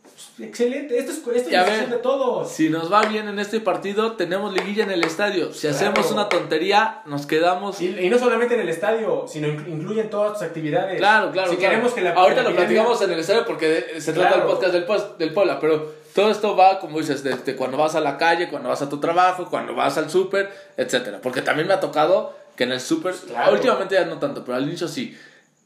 [0.03, 0.97] pues, excelente.
[0.97, 2.49] Esto es, esto es ver, de todos.
[2.51, 5.53] Si nos va bien en este partido, tenemos liguilla en el estadio.
[5.53, 5.75] Si Claro.
[5.75, 7.80] hacemos una tontería, nos quedamos.
[7.82, 10.97] Y, y no solamente en el estadio, sino inclu- incluyen todas tus actividades.
[10.97, 11.49] Claro, claro.
[11.51, 11.71] Si claro.
[11.71, 14.43] queremos que la Ahorita la lo platicamos en el estadio porque se trata Claro.
[14.47, 17.95] del podcast del, pos- del Puebla, pero todo esto va, como dices, desde cuando vas
[17.95, 21.19] a la calle, cuando vas a tu trabajo, cuando vas al súper, etcétera.
[21.21, 23.53] Porque también me ha tocado que en el súper, Claro.
[23.53, 25.17] últimamente ya no tanto, pero al inicio sí,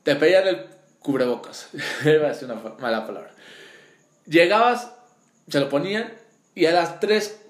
[0.03, 0.65] te pedían el
[0.99, 1.69] cubrebocas.
[2.05, 3.31] Iba a decir una mala palabra.
[4.27, 4.91] Llegabas,
[5.47, 6.13] se lo ponían
[6.53, 7.41] y a las tres,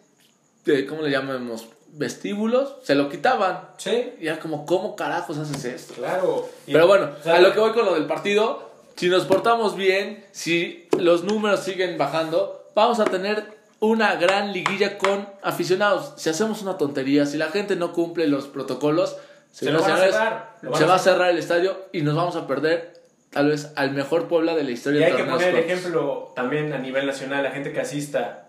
[0.65, 1.67] eh, ¿cómo le llamamos?
[1.93, 3.67] Vestíbulos, se lo quitaban.
[3.77, 5.93] Sí, Y era como, ¿cómo carajos haces esto?
[5.95, 6.47] claro.
[6.65, 10.25] Y- Pero bueno, a lo que voy con lo del partido, si nos portamos bien,
[10.31, 16.13] si los números siguen bajando, vamos a tener una gran liguilla con aficionados.
[16.15, 19.17] Si hacemos una tontería, si la gente no cumple los protocolos,
[19.51, 21.29] Se van a cerrar, van se a va a cerrar.
[21.29, 22.93] el estadio y nos vamos a perder
[23.31, 26.73] tal vez al mejor Puebla de la historia Y hay que poner el ejemplo también
[26.73, 28.47] a nivel nacional, la gente que asista,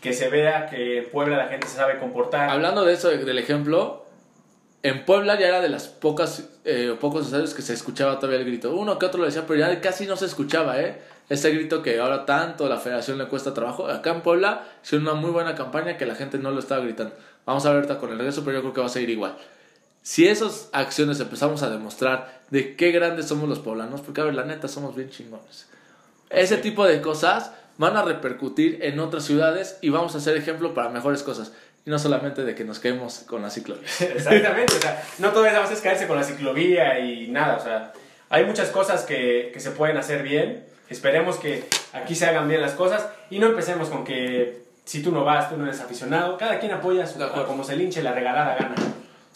[0.00, 2.48] que se vea que en Puebla la gente se sabe comportar.
[2.50, 4.04] Hablando de eso, de- del ejemplo,
[4.82, 8.46] en Puebla ya era de las pocas, eh, pocos estadios que se escuchaba todavía el
[8.46, 8.74] grito.
[8.76, 11.00] Uno que otro lo decía, pero ya casi no se escuchaba, ¿eh?
[11.28, 13.88] Ese grito que ahora tanto a la federación le cuesta trabajo.
[13.88, 17.14] Acá en Puebla hicieron una muy buena campaña que la gente no lo estaba gritando.
[17.44, 19.36] Vamos a ver ahorita con el regreso, pero yo creo que va a seguir igual.
[20.06, 24.34] Si esas acciones empezamos a demostrar de qué grandes somos los poblanos, porque a ver,
[24.34, 25.66] la neta somos bien chingones.
[26.30, 30.74] Ese tipo de cosas van a repercutir en otras ciudades y vamos a ser ejemplo
[30.74, 31.50] para mejores cosas.
[31.84, 33.82] Y no solamente de que nos quedemos con la ciclovía.
[34.00, 37.92] Exactamente, o sea, no todo es es caerse con la ciclovía y nada, o sea,
[38.30, 40.66] hay muchas cosas que, que se pueden hacer bien.
[40.88, 45.10] Esperemos que aquí se hagan bien las cosas y no empecemos con que si tú
[45.10, 46.38] no vas, tú no eres aficionado.
[46.38, 48.76] Cada quien apoya su, como se linche la regalada gana.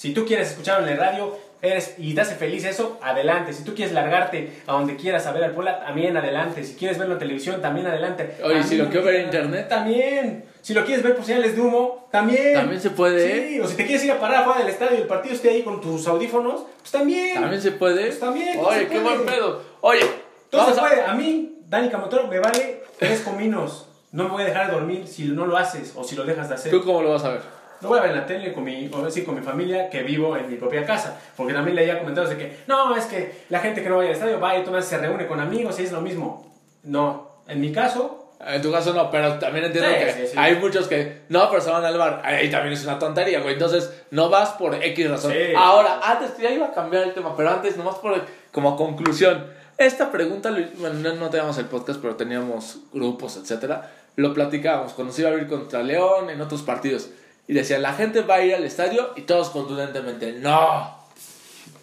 [0.00, 3.52] Si tú quieres escucharlo en el radio eres, y te hace feliz eso, adelante.
[3.52, 6.64] Si tú quieres largarte a donde quieras a ver al Puebla, también adelante.
[6.64, 8.34] Si quieres verlo en televisión, también adelante.
[8.42, 9.68] Oye, A si lo quiero ver en internet.
[9.68, 10.46] También.
[10.62, 12.54] Si lo quieres ver por señales de humo, también.
[12.54, 15.02] También se puede, Sí, o si te quieres ir a parar afuera del estadio y
[15.02, 17.34] el partido esté ahí con tus audífonos, pues también.
[17.34, 18.06] También se puede.
[18.06, 19.60] Pues también, Oye, qué buen pedo.
[19.82, 20.00] Oye,
[20.48, 21.02] Todo se a- puede.
[21.02, 23.86] A mí, Dani Camotoro, me vale tres cominos.
[24.12, 26.48] No me voy a dejar de dormir si no lo haces o si lo dejas
[26.48, 26.72] de hacer.
[26.72, 27.59] ¿Tú cómo lo vas a ver?
[27.80, 30.02] Lo voy a ver en la tele con mi, o sí, con mi familia que
[30.02, 31.18] vivo en mi propia casa.
[31.36, 34.14] Porque también leía comentarios de que, no, es que la gente que no vaya al
[34.14, 36.54] estadio va y tú se reúne con amigos y es lo mismo.
[36.82, 38.16] No, en mi caso,
[38.46, 40.34] En tu caso no, pero también entiendo Sí, que sí, sí.
[40.38, 42.22] hay muchos que no, pero se van al bar.
[42.24, 43.52] Ahí también es una tontería, güey.
[43.54, 45.32] Entonces, no vas por X razón.
[45.56, 48.18] Ahora, antes ya iba a cambiar el tema, pero antes, nomás por
[48.50, 49.46] como conclusión.
[49.76, 53.90] Esta pregunta, bueno, no, teníamos el podcast, pero teníamos grupos, etcétera.
[54.16, 57.08] Lo platicábamos cuando se iba a ir contra León, en otros partidos.
[57.50, 60.96] Y decían, la gente va a ir al estadio y todos contundentemente, no.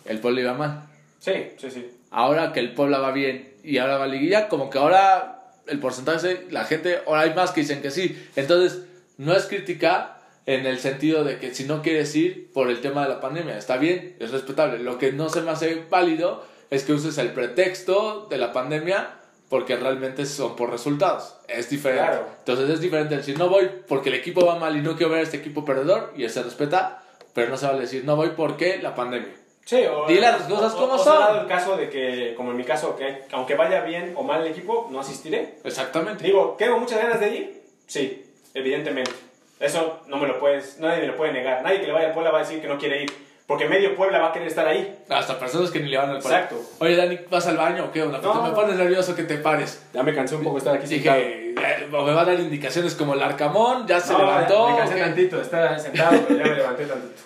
[0.05, 0.88] El pueblo iba mal.
[1.20, 1.91] sí, sí, sí.
[2.09, 5.80] ahora que el Puebla va bien y ahora va a liguilla, como que ahora el
[5.80, 8.18] porcentaje, la gente, ahora hay más que dicen que sí.
[8.38, 8.84] Entonces,
[9.18, 13.03] no es crítica en el sentido de que si no quieres ir por el tema
[13.03, 14.80] de la pandemia, está bien, es respetable.
[14.80, 19.15] Lo que no se me hace válido es que uses el pretexto de la pandemia
[19.50, 21.36] porque realmente son por resultados.
[21.48, 22.04] Es diferente.
[22.06, 22.26] Claro.
[22.39, 25.22] Entonces es diferente decir no voy porque el equipo va mal y no quiero ver
[25.22, 28.80] a este equipo perdedor y se respeta, pero no se vale decir no voy porque
[28.82, 29.34] la pandemia.
[29.66, 31.20] Sí, o, Di las cosas o- como o son.
[31.20, 34.41] dado el caso de que, como en mi caso, que aunque vaya bien o mal
[34.45, 35.56] el equipo, no asistiré.
[35.64, 36.24] Exactamente.
[36.24, 37.64] Digo, ¿tengo muchas ganas de ir?
[37.86, 38.24] Sí,
[38.54, 39.12] evidentemente.
[39.60, 41.64] Eso no me lo puedes, nadie me lo puede negar.
[41.64, 43.12] Nadie que le vaya al Puebla va a decir que no quiere ir.
[43.48, 45.00] Porque medio Puebla va a querer estar ahí.
[45.10, 46.62] Hasta personas que ni le van al Exacto.
[46.80, 48.20] Oye, Dani, ¿vas al baño o qué onda?
[48.20, 48.43] Porque No.
[48.43, 49.82] me pones nervioso que te pares.
[49.93, 52.93] Ya me cansé un poco de estar aquí Dije, eh, me va a dar indicaciones
[52.93, 54.70] como el Arcamón, ya se No, levantó.
[54.72, 57.22] Me cansé tantito estar sentado, pero ya me levanté tantito.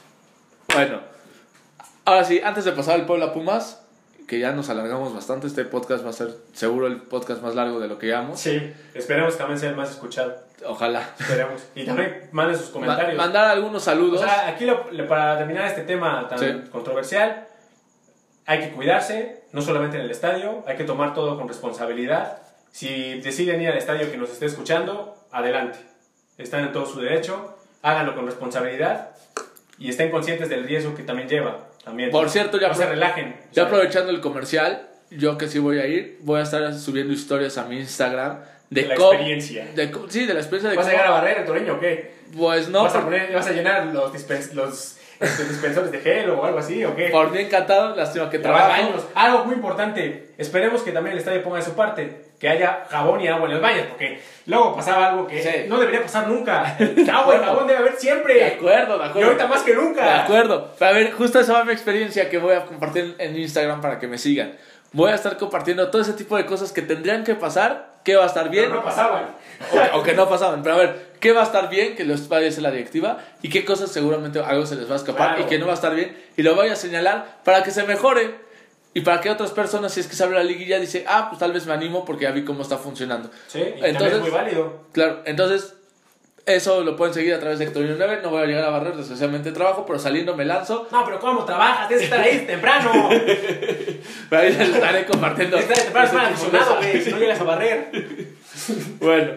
[0.75, 0.99] Bueno,
[2.05, 3.80] ahora sí, antes de pasar al Puebla Pumas,
[4.31, 7.81] que ya nos alargamos bastante, este podcast va a ser seguro el podcast más largo
[7.81, 8.39] de lo que llevamos.
[8.39, 10.37] Sí, esperemos que también sea el más escuchado.
[10.65, 11.03] Ojalá.
[11.19, 11.61] Esperemos.
[11.75, 13.17] Y también manden sus comentarios.
[13.17, 14.21] Ma- mandar algunos O saludos.
[14.21, 16.69] sea, aquí lo- para terminar este tema tan Sí.
[16.71, 17.45] controversial,
[18.45, 22.37] hay que cuidarse, no solamente en el estadio, hay que tomar todo con responsabilidad.
[22.71, 25.77] Si deciden ir al estadio que nos esté escuchando, adelante.
[26.37, 29.09] Están en todo su derecho, háganlo con responsabilidad
[29.77, 31.67] y estén conscientes del riesgo que también lleva.
[31.83, 32.11] También.
[32.11, 33.35] Por cierto, ya no se relajen.
[33.53, 37.57] Ya aprovechando el comercial, yo que sí voy a ir, voy a estar subiendo historias
[37.57, 39.65] a mi Instagram de, De la cómo- experiencia.
[39.75, 42.11] de sí, de la experiencia de ¿Vas a llegar a barrer el toreño o qué?
[42.37, 46.29] Pues no, ¿Vas, a poner- ¿Vas a llenar los, dispens- los este, dispensores de gel
[46.31, 47.07] o algo así o qué?
[47.09, 48.89] por mí encantado, lástima que Trabaja trabajo.
[48.91, 49.07] baños.
[49.15, 50.33] Algo muy importante.
[50.37, 52.29] Esperemos que también el estadio ponga de su parte.
[52.39, 53.85] Que haya jabón y agua en los baños.
[53.89, 55.49] Porque luego pasaba algo que Sí.
[55.67, 56.75] no debería pasar nunca.
[57.13, 58.45] Agua y jabón debe haber De siempre.
[58.55, 59.27] acuerdo, de Y acuerdo.
[59.29, 60.03] ahorita más que nunca.
[60.03, 60.71] De acuerdo.
[60.79, 64.07] A ver, justo esa va mi experiencia que voy a compartir en Instagram para que
[64.07, 64.53] me sigan.
[64.93, 68.23] Voy a estar compartiendo todo ese tipo de cosas que tendrían que pasar, que va
[68.23, 69.27] a estar bien, Pero no pasaban.
[69.93, 70.63] O, o que no pasaban.
[70.63, 71.95] Pero a ver, ¿qué va a estar bien?
[71.95, 74.93] Que los vaya a hacer la directiva y qué cosas seguramente algo se les va
[74.93, 75.43] a escapar Claro.
[75.43, 77.83] y que no va a estar bien y lo voy a señalar para que se
[77.83, 78.49] mejore.
[78.93, 81.39] Y para que otras personas, si es que se abre la liguilla, dice, ah, pues
[81.39, 83.29] tal vez me animo porque ya vi cómo está funcionando.
[83.47, 84.83] Sí, y también Entonces- es muy válido.
[84.91, 85.75] Claro, entonces
[86.45, 88.19] eso lo pueden seguir a través de Hectorino 9.
[88.21, 90.89] No voy a llegar a barrer, desgraciadamente trabajo, pero saliendo me lanzo.
[90.91, 91.87] No, pero ¿cómo trabajas?
[91.87, 92.91] Tienes que estar ahí temprano.
[94.29, 95.55] Pero ahí les estaré compartiendo.
[95.57, 97.01] Tienes que estar temprano, es güey.
[97.01, 97.91] Si no llegas a barrer.
[98.99, 99.31] Bueno,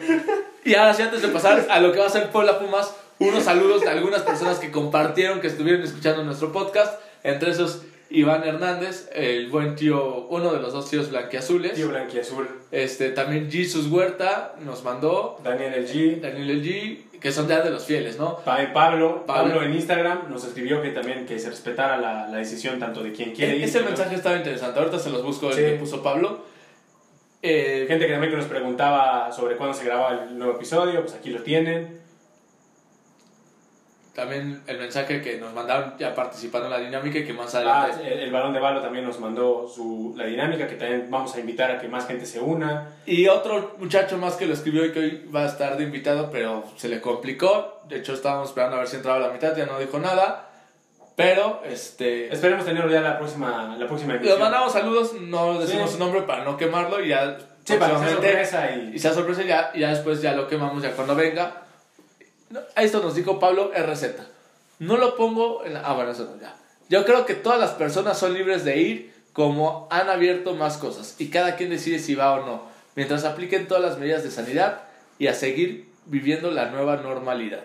[0.65, 3.45] Y ahora sí, antes de pasar a lo que va a ser Puebla Pumas, unos
[3.45, 7.01] saludos de algunas personas que compartieron, que estuvieron escuchando nuestro podcast.
[7.23, 11.75] Entre esos, Iván Hernández, el buen tío, uno de los dos tíos blanquiazules.
[11.75, 12.49] Tío Blanquiazul.
[12.71, 16.21] Este, también Jesus Huerta nos mandó, Daniel El G.
[16.21, 18.39] Daniel El G, que son ya de los fieles, ¿no?
[18.41, 19.53] Pa- Pablo, Pablo.
[19.55, 23.13] Pablo en Instagram nos escribió que también que se respetara la, la decisión tanto de
[23.13, 23.65] quien quiere ir.
[23.65, 23.87] Ese ¿no?
[23.87, 25.61] mensaje estaba interesante, ahorita se los busco el Sí.
[25.63, 26.53] que puso Pablo.
[27.47, 31.13] Eh, Gente que también que nos preguntaba sobre cuándo se grababa el nuevo episodio, pues
[31.15, 32.03] aquí lo tienen.
[34.15, 37.83] también el mensaje que nos mandaron ya participando en la dinámica y que más Ah,
[37.83, 38.13] adelante...
[38.15, 41.41] el, el balón de balo también nos mandó su, la dinámica, que también vamos a
[41.41, 42.93] invitar a que más gente se una.
[43.07, 46.31] Y otro muchacho más que lo escribió y que hoy va a estar de invitado,
[46.31, 47.81] pero se le complicó.
[47.89, 50.49] De hecho, estábamos esperando a ver si entraba a la mitad, ya no dijo nada.
[51.17, 52.33] Pero, este...
[52.33, 54.41] Esperemos tenerlo ya la próxima, la próxima Les emisión.
[54.41, 55.97] mandamos saludos, no decimos Sí.
[55.97, 57.39] su nombre para no quemarlo y ya...
[57.65, 58.93] Sí, para que sea sorpresa y...
[58.95, 61.63] Y sea sorpresa ya, y ya después ya lo quemamos ya cuando venga.
[62.51, 64.05] No, esto nos dijo Pablo RZ.
[64.81, 65.81] No lo pongo en la...
[65.81, 66.55] Ah, bueno, eso no, ya.
[66.89, 71.15] Yo creo que todas las personas son libres de ir como han abierto más cosas
[71.19, 72.63] y cada quien decide si va o no,
[72.97, 74.83] mientras apliquen todas las medidas de sanidad
[75.19, 77.65] y a seguir viviendo la nueva normalidad.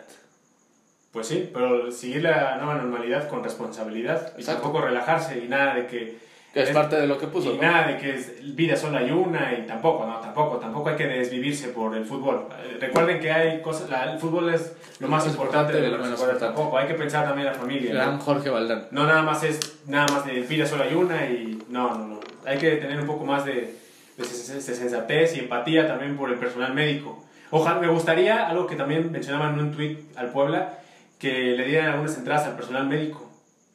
[1.12, 4.62] Pues sí, pero seguir la nueva normalidad con responsabilidad y Exacto.
[4.62, 6.30] tampoco relajarse y nada de que...
[6.54, 7.52] Que es parte de lo que puso.
[7.54, 7.62] y ¿no?
[7.62, 11.06] nada de que es vida solo hay una y tampoco, no, tampoco, tampoco hay que
[11.08, 12.48] desvivirse por el fútbol.
[12.64, 15.98] Eh, Recuerden que hay cosas, la- el fútbol es lo más Más importante de lo
[16.00, 16.44] menos importante.
[16.46, 17.94] tampoco, hay que pensar también en la familia.
[17.94, 18.20] Gran ¿no?
[18.24, 18.88] Jorge Valdán.
[18.90, 22.20] No nada más es, nada más de vida solo hay una y no, no, no.
[22.46, 23.76] Hay que tener un poco más de,
[24.18, 27.24] de sensatez y empatía también por el personal médico.
[27.52, 30.79] Ojalá, me gustaría, algo que también mencionaban en un tweet al Puebla,
[31.20, 33.30] que le dieran algunas entradas al personal médico.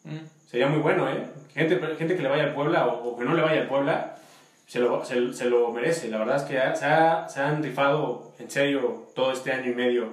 [0.04, 0.16] Mm.
[0.50, 1.26] Sería muy bueno, ¿eh?
[1.54, 4.16] Gente, gente que le vaya al Puebla o, o que no le vaya al Puebla,
[4.66, 6.08] se lo, se, se lo merece.
[6.08, 9.70] La verdad es que ha- se, ha- se han rifado en serio todo este año
[9.70, 10.08] y medio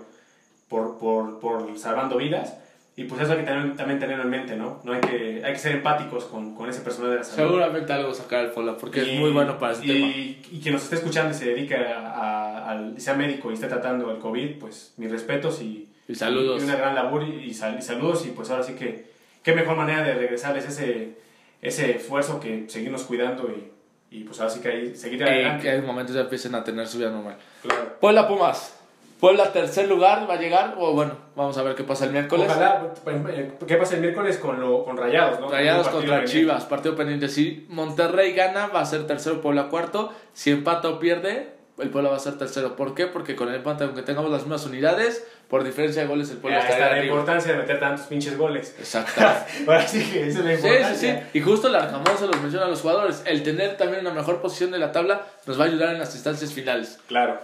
[0.67, 2.57] por, por, por salvando vidas.
[2.97, 4.81] Y pues eso hay que también, también tenerlo en mente, ¿no?
[4.83, 7.47] no hay, que, hay que ser empáticos con, con ese personal de la salud.
[7.51, 10.07] Seguramente algo sacar el Puebla porque Y- es muy bueno para ese y, tema.
[10.51, 13.67] Y quien nos esté escuchando y se dedique a, a- al- sea médico y esté
[13.67, 16.61] tratando el COVID, pues mis respetos y, Y saludos.
[16.61, 18.25] y una gran labor y, y sal- y saludos.
[18.25, 19.05] Y pues ahora sí que,
[19.43, 21.17] qué mejor manera de regresarles ese,
[21.61, 23.71] ese esfuerzo que seguirnos cuidando y,
[24.19, 25.63] y pues ahora sí que ahí seguir adelante.
[25.63, 27.37] que en momentos ya empiecen a tener su vida normal.
[27.61, 27.97] Claro.
[27.99, 28.77] Puebla Pumas.
[29.21, 32.47] Puebla tercer lugar va a llegar, o bueno, vamos a ver qué pasa el miércoles.
[32.49, 32.91] Ojalá,
[33.29, 35.39] eh, ¿qué pasa el miércoles con, lo, con Rayados?
[35.39, 35.47] ¿no?
[35.47, 36.31] Rayados contra pendiente.
[36.31, 37.29] Chivas, partido pendiente.
[37.29, 40.11] Si Monterrey gana, va a ser tercero, Puebla cuarto.
[40.33, 42.75] Si empata o pierde, el Puebla va a ser tercero.
[42.75, 43.07] ¿Por qué?
[43.07, 46.59] Porque con el empate, aunque tengamos las mismas unidades, por diferencia de goles, el Puebla
[46.59, 47.05] está la arriba.
[47.05, 48.75] importancia de meter tantos pinches goles.
[48.79, 49.21] Exacto.
[49.67, 51.27] Ahora sí que esa es la Sí, sí, importancia.
[51.31, 51.37] sí.
[51.37, 53.21] Y justo el Arcamón se los menciona a los jugadores.
[53.25, 56.13] El tener también una mejor posición de la tabla nos va a ayudar en las
[56.15, 56.99] instancias finales.
[57.07, 57.39] Claro.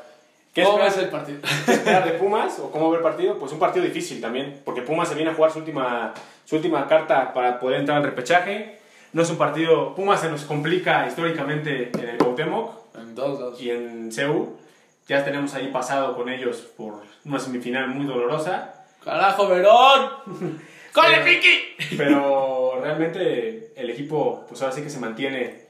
[0.54, 1.40] ¿Qué ¿Cómo ves el partido?
[1.66, 3.38] ¿Qué esperar de Pumas o cómo ver el partido?
[3.38, 6.14] Pues un partido difícil también, porque Pumas se viene a jugar su última,
[6.46, 8.80] su última carta para poder entrar al repechaje.
[9.14, 12.87] No es un partido, Pumas se nos complica históricamente en el Cuauhtémoc
[13.18, 13.61] dos, dos.
[13.61, 14.55] y en CEU.
[15.09, 20.11] Ya tenemos ahí pasado con ellos por una semifinal muy dolorosa, ¡Carajo, Verón!
[20.93, 21.97] ¡Cole, Pero- Piki!
[21.97, 25.68] pero realmente el equipo pues ahora sí que se mantiene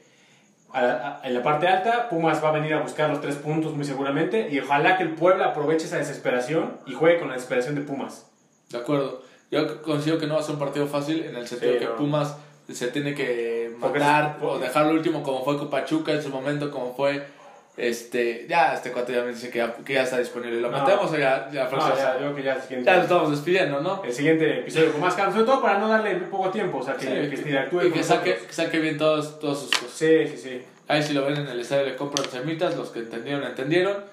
[0.72, 2.08] a la- a- en la parte alta.
[2.08, 5.14] Pumas va a venir a buscar los tres puntos muy seguramente y ojalá que el
[5.14, 8.26] Puebla aproveche esa desesperación y juegue con la desesperación de Pumas.
[8.70, 9.22] De acuerdo.
[9.50, 11.84] Yo considero que no va a ser un partido fácil en el sentido Sí, que
[11.86, 11.96] no.
[11.96, 12.36] Pumas
[12.70, 16.28] se tiene que matar es- o dejar lo último como fue con Pachuca en su
[16.30, 17.24] momento, como fue
[17.78, 20.60] este ya este cuate ya me dice que ya, que ya está disponible.
[20.60, 20.84] ¿Lo No.
[20.84, 24.02] o ya, ya, No, ya, yo que ya lo estamos despidiendo, ¿no?
[24.02, 26.94] el siguiente episodio con más calma, sobre todo para no darle poco tiempo, o sea,
[26.96, 29.90] que, Sí, que y que saque, que saque bien todos, todos sus cosas.
[29.92, 30.62] Sí, sí, sí.
[30.88, 34.04] Ahí si lo ven en el estadio le compran semitas, los que entendieron, entendieron.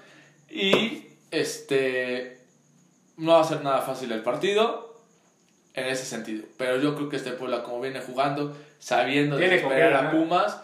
[0.49, 2.38] Y este
[3.18, 5.01] no va a ser nada fácil el partido
[5.74, 6.45] en ese sentido.
[6.57, 10.11] Pero yo creo que este Puebla, como viene jugando, sabiendo con esperar a.
[10.11, 10.61] Pumas,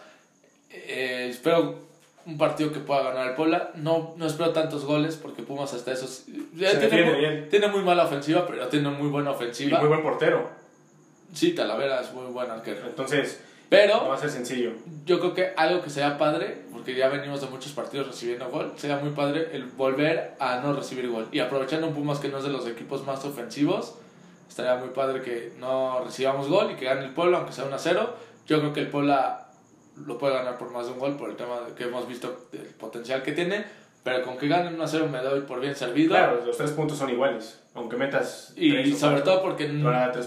[0.70, 1.78] eh, espero
[2.26, 3.70] un partido que pueda ganar el Puebla.
[3.74, 6.24] No, no espero tantos goles porque Pumas hasta esos.
[6.54, 7.48] ya tiene, muy, bien.
[7.50, 9.78] tiene muy mala ofensiva, pero tiene muy buena Y ofensiva.
[9.78, 10.48] muy buen portero.
[11.32, 12.86] Sí, Talavera es muy buen arquero.
[12.86, 14.72] Entonces, Pero no va a ser sencillo.
[15.06, 18.72] yo creo que algo que sea padre, porque ya venimos de muchos partidos recibiendo gol,
[18.76, 21.28] sería muy padre el volver a no recibir gol.
[21.32, 23.94] Y aprovechando un Pumas que no es de los equipos más ofensivos,
[24.48, 27.74] estaría muy padre que no recibamos gol y que gane el Puebla, aunque sea 1
[27.74, 28.14] a 0.
[28.46, 29.46] Yo creo que el Puebla
[30.06, 32.48] lo puede ganar por más de un gol, por el tema de que hemos visto
[32.52, 33.64] del potencial que tiene.
[34.04, 36.10] Pero con que gane 1 a 0 me doy por bien servido.
[36.10, 38.52] Claro, los tres puntos son iguales, aunque metas.
[38.56, 39.34] Y tres sobre cuatro.
[39.34, 39.68] todo porque,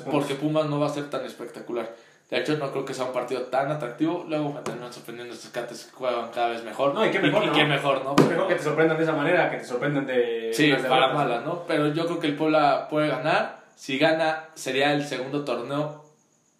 [0.09, 1.93] porque Pumas no va a ser tan espectacular.
[2.29, 4.25] De hecho, no creo que sea un partido tan atractivo.
[4.27, 6.93] Luego me terminan sorprendiendo estos cates que juegan cada vez mejor.
[6.93, 7.53] No, y qué mejor, y, ¿no?
[7.53, 8.15] qué mejor, ¿no?
[8.17, 10.51] Es mejor que te sorprendan de esa manera que te sorprendan de.
[10.53, 11.15] Sí, unas para derrotas.
[11.15, 11.65] mala, ¿no?
[11.67, 13.65] Pero yo creo que el Puebla puede ganar.
[13.75, 16.05] Si gana, sería el segundo torneo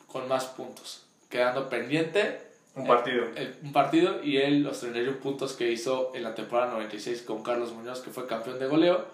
[0.06, 1.06] con más puntos.
[1.30, 2.45] Quedando pendiente
[2.76, 3.24] Un partido.
[3.36, 7.42] el- un partido y él los 31 puntos que hizo en la temporada 96 con
[7.44, 9.06] Carlos Muñoz, que fue campeón de goleo.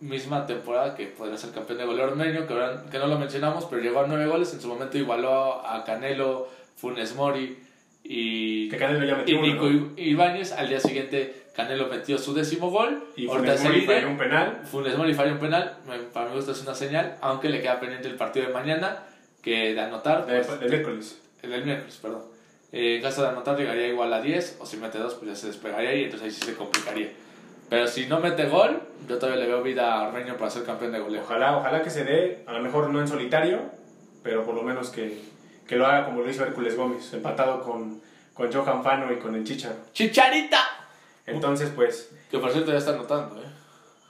[0.00, 2.54] Misma temporada que podría ser campeón de goleo armenio, que,
[2.90, 4.52] que no lo mencionamos, pero llegó a 9 goles.
[4.52, 7.58] En su momento igualó a Canelo, Funes Mori
[8.02, 9.92] y, Que Canelo ya y metió uno, Nico ¿no?
[9.96, 10.52] Ibáñez.
[10.52, 13.04] Al día siguiente, Canelo metió su décimo gol.
[13.16, 14.60] Y Funes Mori falló un penal.
[14.64, 15.78] Funes Mori falla un penal,
[16.12, 19.04] para mi gusto es una señal, aunque le queda pendiente el partido de mañana,
[19.42, 21.20] que de anotar, pues, de miércoles.
[21.42, 22.22] el del miércoles, perdón.
[22.72, 25.36] Eh, en caso de anotar llegaría igual a 10, o si mete 2, pues ya
[25.36, 27.10] se despegaría y entonces ahí sí se complicaría.
[27.70, 30.92] Pero si no mete gol, yo todavía le veo vida a Ormeño para ser campeón
[30.92, 31.22] de goleo.
[31.22, 33.60] Ojalá, ojalá que se dé, a lo mejor no en solitario,
[34.22, 35.18] pero por lo menos que,
[35.66, 38.00] que lo haga como lo hizo Hércules Gómez, empatado con,
[38.34, 39.76] con Johan Fano y con el Chicharo.
[39.92, 40.60] ¡Chicharita!
[41.26, 43.46] Entonces, pues, Que por cierto ya está anotando, ¿eh?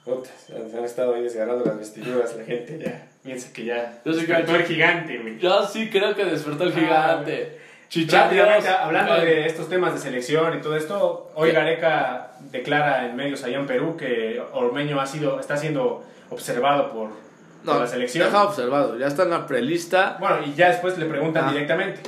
[0.05, 3.07] puta, se han- estado ahí desgarrando las vestiduras la gente, ya.
[3.23, 4.01] Piensa que ya.
[4.05, 5.37] Yo sí despertó el gigante, güey.
[5.37, 7.58] Yo sí creo que despertó el Ah, gigante.
[7.91, 11.51] Rápidamente, hablando de estos temas de selección y todo esto, hoy.
[11.51, 17.09] Gareca declara en medios allá en Perú que Ormeño ha sido, está siendo observado por,
[17.65, 18.25] la selección.
[18.25, 20.17] deja observado, ya está en la prelista.
[20.19, 21.51] Bueno, y ya después le preguntan Ah.
[21.51, 22.01] directamente,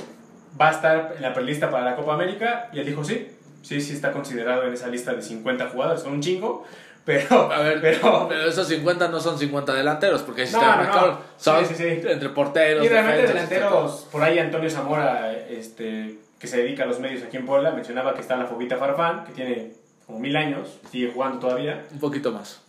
[0.58, 2.68] ¿va a estar en la prelista para la Copa América?
[2.72, 3.28] Y él dijo sí,
[3.62, 6.64] sí, sí está considerado en esa lista de 50 jugadores, son un chingo,
[7.04, 7.52] pero...
[7.52, 8.26] A ver, pero...
[8.28, 11.18] pero, esos 50 no son 50 delanteros, porque sí No, está no.
[11.36, 12.08] Son Sí, sí, sí.
[12.08, 12.84] entre porteros.
[12.84, 17.22] Y realmente defensas, delanteros, por ahí Antonio Zamora, este, que se dedica a los medios
[17.22, 19.72] aquí en Puebla, mencionaba que está la Fobita Farfán, que tiene
[20.06, 21.84] como mil años, sigue jugando todavía.
[21.92, 22.60] Un poquito más.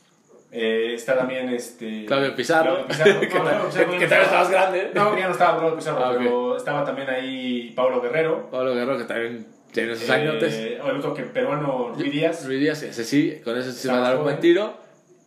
[0.56, 2.06] Eh, está también este...
[2.06, 2.86] Claudio Pizarro.
[2.86, 3.70] Claudio Pizarro.
[3.72, 4.40] que, No, vez estaba.
[4.40, 4.92] más grande.
[4.94, 8.50] No, ya no estaba Claudio Pizarro, Ah, pero estaba también ahí Pablo Guerrero.
[8.52, 10.54] Pablo Guerrero, que también tiene sus eh, añotes.
[10.54, 12.46] el otro que peruano, Luis Díaz.
[12.46, 14.78] Luis Díaz, ese sí, con ese Está va a dar un buen tiro.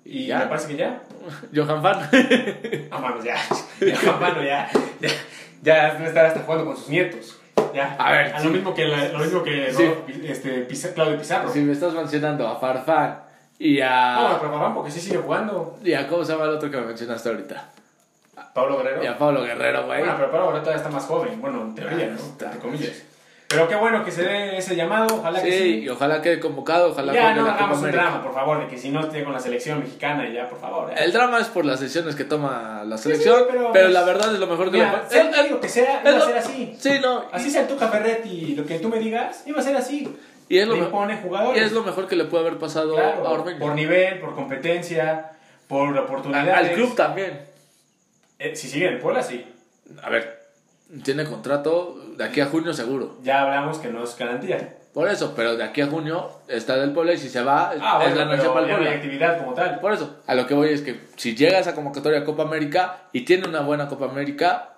[0.05, 0.39] Y ya.
[0.39, 1.03] me parece que ya.
[1.55, 2.09] Johan Fan.
[2.91, 3.35] Ah, mames, ya.
[3.81, 4.71] Ya, mano, ya.
[5.01, 5.09] Ya,
[5.63, 7.39] ya debe estar hasta jugando con sus nietos.
[7.75, 7.95] Ya.
[7.99, 8.47] A ver, A sí.
[8.47, 9.83] lo mismo que, la- lo mismo que Sí.
[9.85, 10.25] ¿no?
[10.29, 11.51] este, Pisa- Claudio Pizarro.
[11.51, 13.21] si me estás mencionando a Farfán
[13.59, 14.15] y a.
[14.33, 15.77] No, pero papá, porque sí sigue jugando.
[15.83, 17.71] y a ¿Cómo se llama el otro que me mencionaste ahorita?
[18.55, 19.03] Pablo Guerrero.
[19.03, 19.99] Y a Pablo Guerrero, güey.
[19.99, 21.41] Bueno, pero Pablo Guerrero todavía está más joven.
[21.41, 22.15] Bueno, en teoría, ¿no?
[22.15, 22.47] Está.
[22.47, 23.03] Entre comillas.
[23.57, 25.17] Pero qué bueno que se dé ese llamado.
[25.17, 25.79] Ojalá que Sí, sí.
[25.81, 28.79] y ojalá quede convocado, ojalá ya no la hagamos un drama, por favor, de que
[28.79, 30.91] si no esté con la selección mexicana, ya, por favor.
[30.95, 31.03] ya.
[31.05, 34.33] El drama es por las decisiones que toma la selección, sí, pero, pero- la verdad
[34.33, 36.77] es lo mejor que Mira, le sea puede- lo que sea, iba a ser así.
[36.79, 37.25] Sí, no.
[37.33, 40.09] Así sea el Tuca Ferretti, lo que tú me digas, iba a ser así.
[40.49, 41.63] Y es lo, me- impone y jugadores.
[41.63, 43.59] es lo mejor que le puede haber pasado Claro, a Ormeño.
[43.59, 45.33] por nivel, por competencia,
[45.67, 46.55] por oportunidades.
[46.55, 47.41] al club también.
[48.39, 49.45] Eh, si sigue en el Puebla, sí.
[50.03, 50.36] A ver,
[51.03, 53.19] tiene contrato de aquí a junio seguro.
[53.23, 54.79] Ya hablamos que no es garantía.
[54.95, 57.81] Por eso, pero de aquí a junio está del Puebla y si se va, es-
[57.83, 58.91] Ah, es bueno, ganancia pero para el Puebla.
[58.93, 59.79] actividad como tal.
[59.81, 62.45] Por eso, a lo que voy es que si llega a esa convocatoria a Copa
[62.45, 64.71] América y tiene una buena Copa América,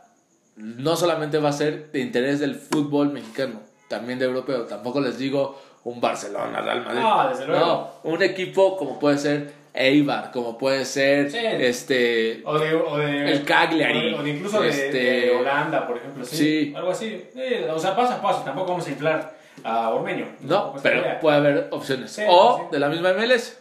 [0.56, 4.64] no solamente va a ser de interés del fútbol mexicano, también de europeo.
[4.64, 7.00] Tampoco les digo un Barcelona, Real Madrid.
[7.00, 7.64] No, desde luego.
[7.64, 11.38] No, un equipo como puede ser Eibar, como puede ser Sí.
[11.40, 13.98] este O de, o de, El Cagliari.
[13.98, 16.24] O de, o de incluso de- Este- de, Holanda, por ejemplo.
[16.24, 16.36] Sí.
[16.36, 16.72] Sí.
[16.76, 17.24] Algo así.
[17.32, 18.42] Sí, o sea, paso a paso.
[18.42, 20.26] Tampoco vamos a inflar a Ormeño.
[20.40, 21.20] no, pero idea.
[21.20, 22.10] puede haber opciones.
[22.10, 23.58] Sí, o de la misma MLS.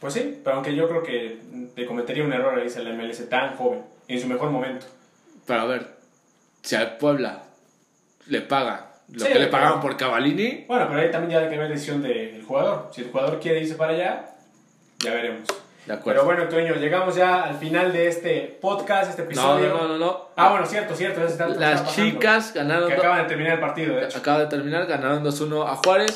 [0.00, 1.38] Pues sí, pero aunque yo creo que
[1.74, 4.84] te cometería un error ahí el MLS tan joven, en su mejor momento.
[5.46, 5.86] Pero a ver,
[6.62, 7.44] si al Puebla
[8.26, 8.80] le pagan
[9.12, 11.68] lo Sí, que le pagaban por Cavalini, Bueno, pero ahí también ya hay que ver
[11.70, 12.90] decisión del jugador.
[12.92, 14.26] Si el jugador quiere irse para allá,
[15.00, 15.46] ya veremos.
[15.86, 16.22] de acuerdo.
[16.22, 19.68] Pero bueno, Toño, llegamos ya al final de este podcast, este episodio.
[19.68, 20.28] no, no, no, no.
[20.36, 21.20] Ah, bueno, cierto, cierto.
[21.20, 22.88] eso está- Las chicas ganaron.
[22.88, 24.18] Que acaban de terminar el partido, de hecho.
[24.18, 26.12] acaba de terminar, ganaron 2-1 a Juárez.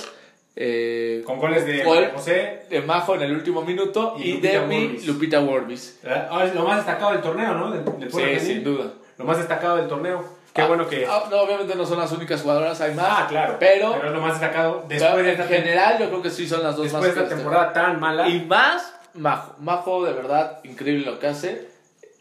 [0.57, 2.11] eh, Con goles de Gol.
[2.15, 2.63] José.
[2.69, 4.99] de Majo en el último minuto Y de mi.
[5.07, 6.01] Lupita Worbis.
[6.03, 6.29] ¿verdad?
[6.31, 7.71] Ah, es lo más destacado del torneo, ¿no?
[7.71, 8.93] Del, del Puebla Sí, sin duda.
[9.17, 10.25] Lo más destacado del torneo.
[10.53, 11.07] Qué Ah, bueno que.
[11.09, 13.07] ah, no, obviamente no son las únicas jugadoras, hay más.
[13.09, 13.57] Ah, claro.
[13.61, 16.63] Pero, es lo más destacado pero después de en general yo creo que sí son
[16.63, 18.29] las dos después más de esta temporada tan mala.
[18.29, 19.55] Y más, Majo.
[19.61, 21.69] Majo, de verdad, increíble lo que hace.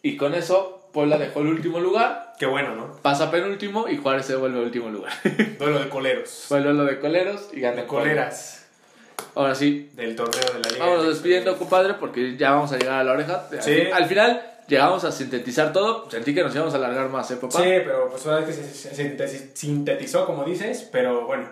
[0.04, 2.94] Y con eso, Puebla dejó el último lugar, Qué bueno, ¿no?
[3.02, 5.12] pasa penúltimo y Juárez se vuelve último lugar.
[5.60, 6.46] Duelo de coleros.
[6.48, 8.68] Fue lo de coleros y ganó De coleras
[9.36, 10.86] Ahora sí, del torneo de la Liga.
[10.86, 13.46] vámonos despidiendo, compadre, porque ya vamos a llegar a la oreja.
[13.60, 13.88] Sí.
[13.94, 16.10] Al final, llegamos a sintetizar todo.
[16.10, 17.58] Sentí que nos íbamos a alargar más, ¿eh, papá?
[17.60, 21.50] Sí, pero pues una vez que se, sintetizó, como dices, pero bueno.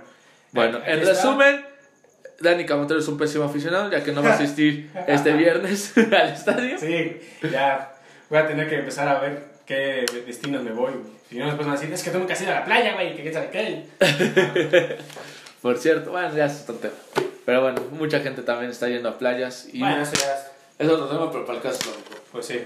[0.53, 1.09] Bueno, en está.
[1.11, 1.65] resumen,
[2.39, 6.29] Dani Camotero es un pésimo aficionado, ya que no va a asistir este viernes al
[6.29, 6.77] estadio.
[6.79, 7.19] Sí,
[7.51, 7.93] ya
[8.29, 10.93] voy a tener que empezar a ver qué destinos me voy.
[11.29, 12.93] Si no, después van a decir, es que tú nunca has ido a la playa,
[12.93, 13.85] güey, que qué sabe qué.
[15.61, 16.93] Por cierto, bueno, ya es otro tema.
[17.45, 20.45] Pero bueno, mucha gente también está yendo a playas y Bueno, eso ya es-
[20.79, 21.91] es otro tema, pero para el caso.
[22.31, 22.61] Pues sí.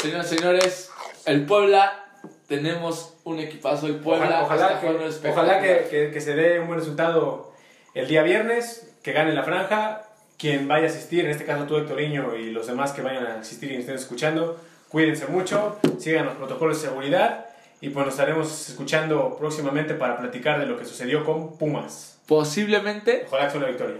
[0.00, 0.90] Señoras y señores,
[1.26, 2.04] el Puebla,
[2.48, 3.86] tenemos un equipazo.
[3.86, 7.52] El Puebla Ojalá, ojalá que, ojalá que, que- que se dé un buen resultado
[7.94, 10.02] el día viernes, que gane la franja.
[10.38, 13.40] Quien vaya a asistir, en este caso tú, Hectoriño, y los demás que vayan a
[13.40, 17.46] asistir y estén escuchando, cuídense mucho, sigan los protocolos de seguridad
[17.82, 22.20] y pues nos estaremos escuchando próximamente para platicar de lo que sucedió con Pumas.
[22.26, 23.96] Posiblemente, Ojalá que sea una victoria.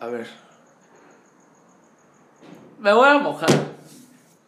[0.00, 0.26] a ver,
[2.80, 3.48] me voy a mojar.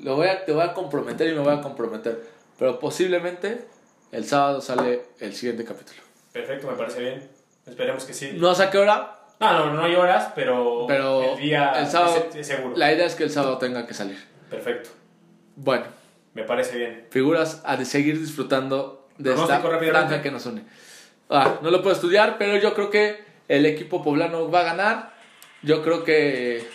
[0.00, 2.22] Lo voy a, te voy a comprometer y me voy a comprometer.
[2.58, 3.64] Pero posiblemente
[4.12, 6.00] el sábado sale el siguiente capítulo.
[6.32, 7.28] Perfecto, me parece bien.
[7.66, 8.32] Esperemos que sí.
[8.34, 11.86] No sé a qué hora, No, no, no hay horas, pero, pero el día el
[11.86, 12.76] sábado, es, es seguro.
[12.76, 14.18] la idea es que el sábado tenga que salir.
[14.50, 14.90] Perfecto,
[15.56, 15.84] Bueno,
[16.34, 17.06] me parece bien.
[17.10, 20.08] figuras a de seguir disfrutando de esta Pronóstico rápidamente.
[20.08, 20.64] franja que nos une.
[21.30, 25.12] Ah, no lo puedo estudiar, pero yo creo que el equipo poblano va a ganar.
[25.62, 26.66] Yo creo que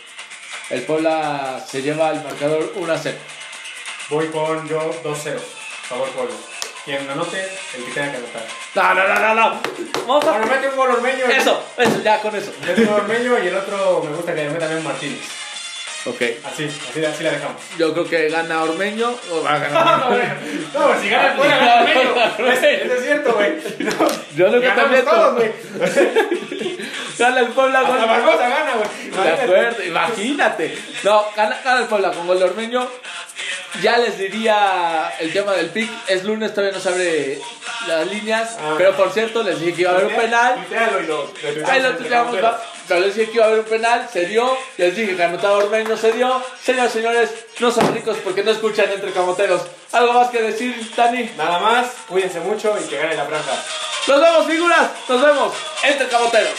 [0.70, 3.18] el Puebla se lleva el marcador 1 a 0.
[4.10, 5.40] Voy con yo 2-0.
[5.90, 6.34] Favor Pueblo.
[6.86, 7.42] Quien anote,
[7.78, 8.44] el que tenga que anotar.
[8.76, 9.62] No, no, no, no, no.
[10.06, 10.46] Vamos Bueno, a...
[10.46, 11.26] mete un gol ormeño.
[11.26, 12.52] Eso, eso, ya con eso.
[12.66, 15.20] Mete un gol ormeño y el otro me gusta que le meta también Martínez.
[16.06, 17.62] Ok, Así, así, así la dejamos.
[17.78, 19.16] yo creo que gana Ormeño.
[19.32, 20.22] o va a ganar No, güey.
[20.74, 22.52] No, pues si gana el Puebla, gana ormeño.
[22.52, 23.54] Es- Eso es cierto, güey.
[23.80, 25.54] No, Yo lo que también- todos, güey.
[27.18, 27.98] Gana el Puebla con...
[28.08, 28.90] Barbosa gana, güey.
[28.90, 29.44] De Imagínate.
[29.44, 30.78] acuerdo, imagínate.
[31.04, 32.88] No, gana, gana el Puebla con gol de Ormeño.
[33.82, 35.90] Ya les diría el tema del pick.
[36.08, 37.40] Es lunes, todavía no se abre
[37.88, 38.58] las líneas.
[38.60, 38.76] Ah.
[38.78, 40.66] Pero por cierto, les dije que iba a haber un penal.
[41.68, 42.38] Ahí lo tuiteamos
[42.90, 44.10] les dije que iba a haber un penal.
[44.12, 44.58] Se dio.
[44.78, 45.98] Les dije que anotaba Ormeño.
[45.98, 46.44] Se dio.
[46.64, 47.30] Señoras y señores,
[47.60, 49.62] no son ricos porque no escuchan entre camoteros.
[49.92, 51.32] ¿Algo más que decir, Dani?
[51.38, 53.52] Nada más, cuídense mucho y que gane la franja.
[54.08, 54.90] Nos vemos, figuras.
[55.08, 55.54] Nos vemos
[55.84, 56.54] entre camoteros.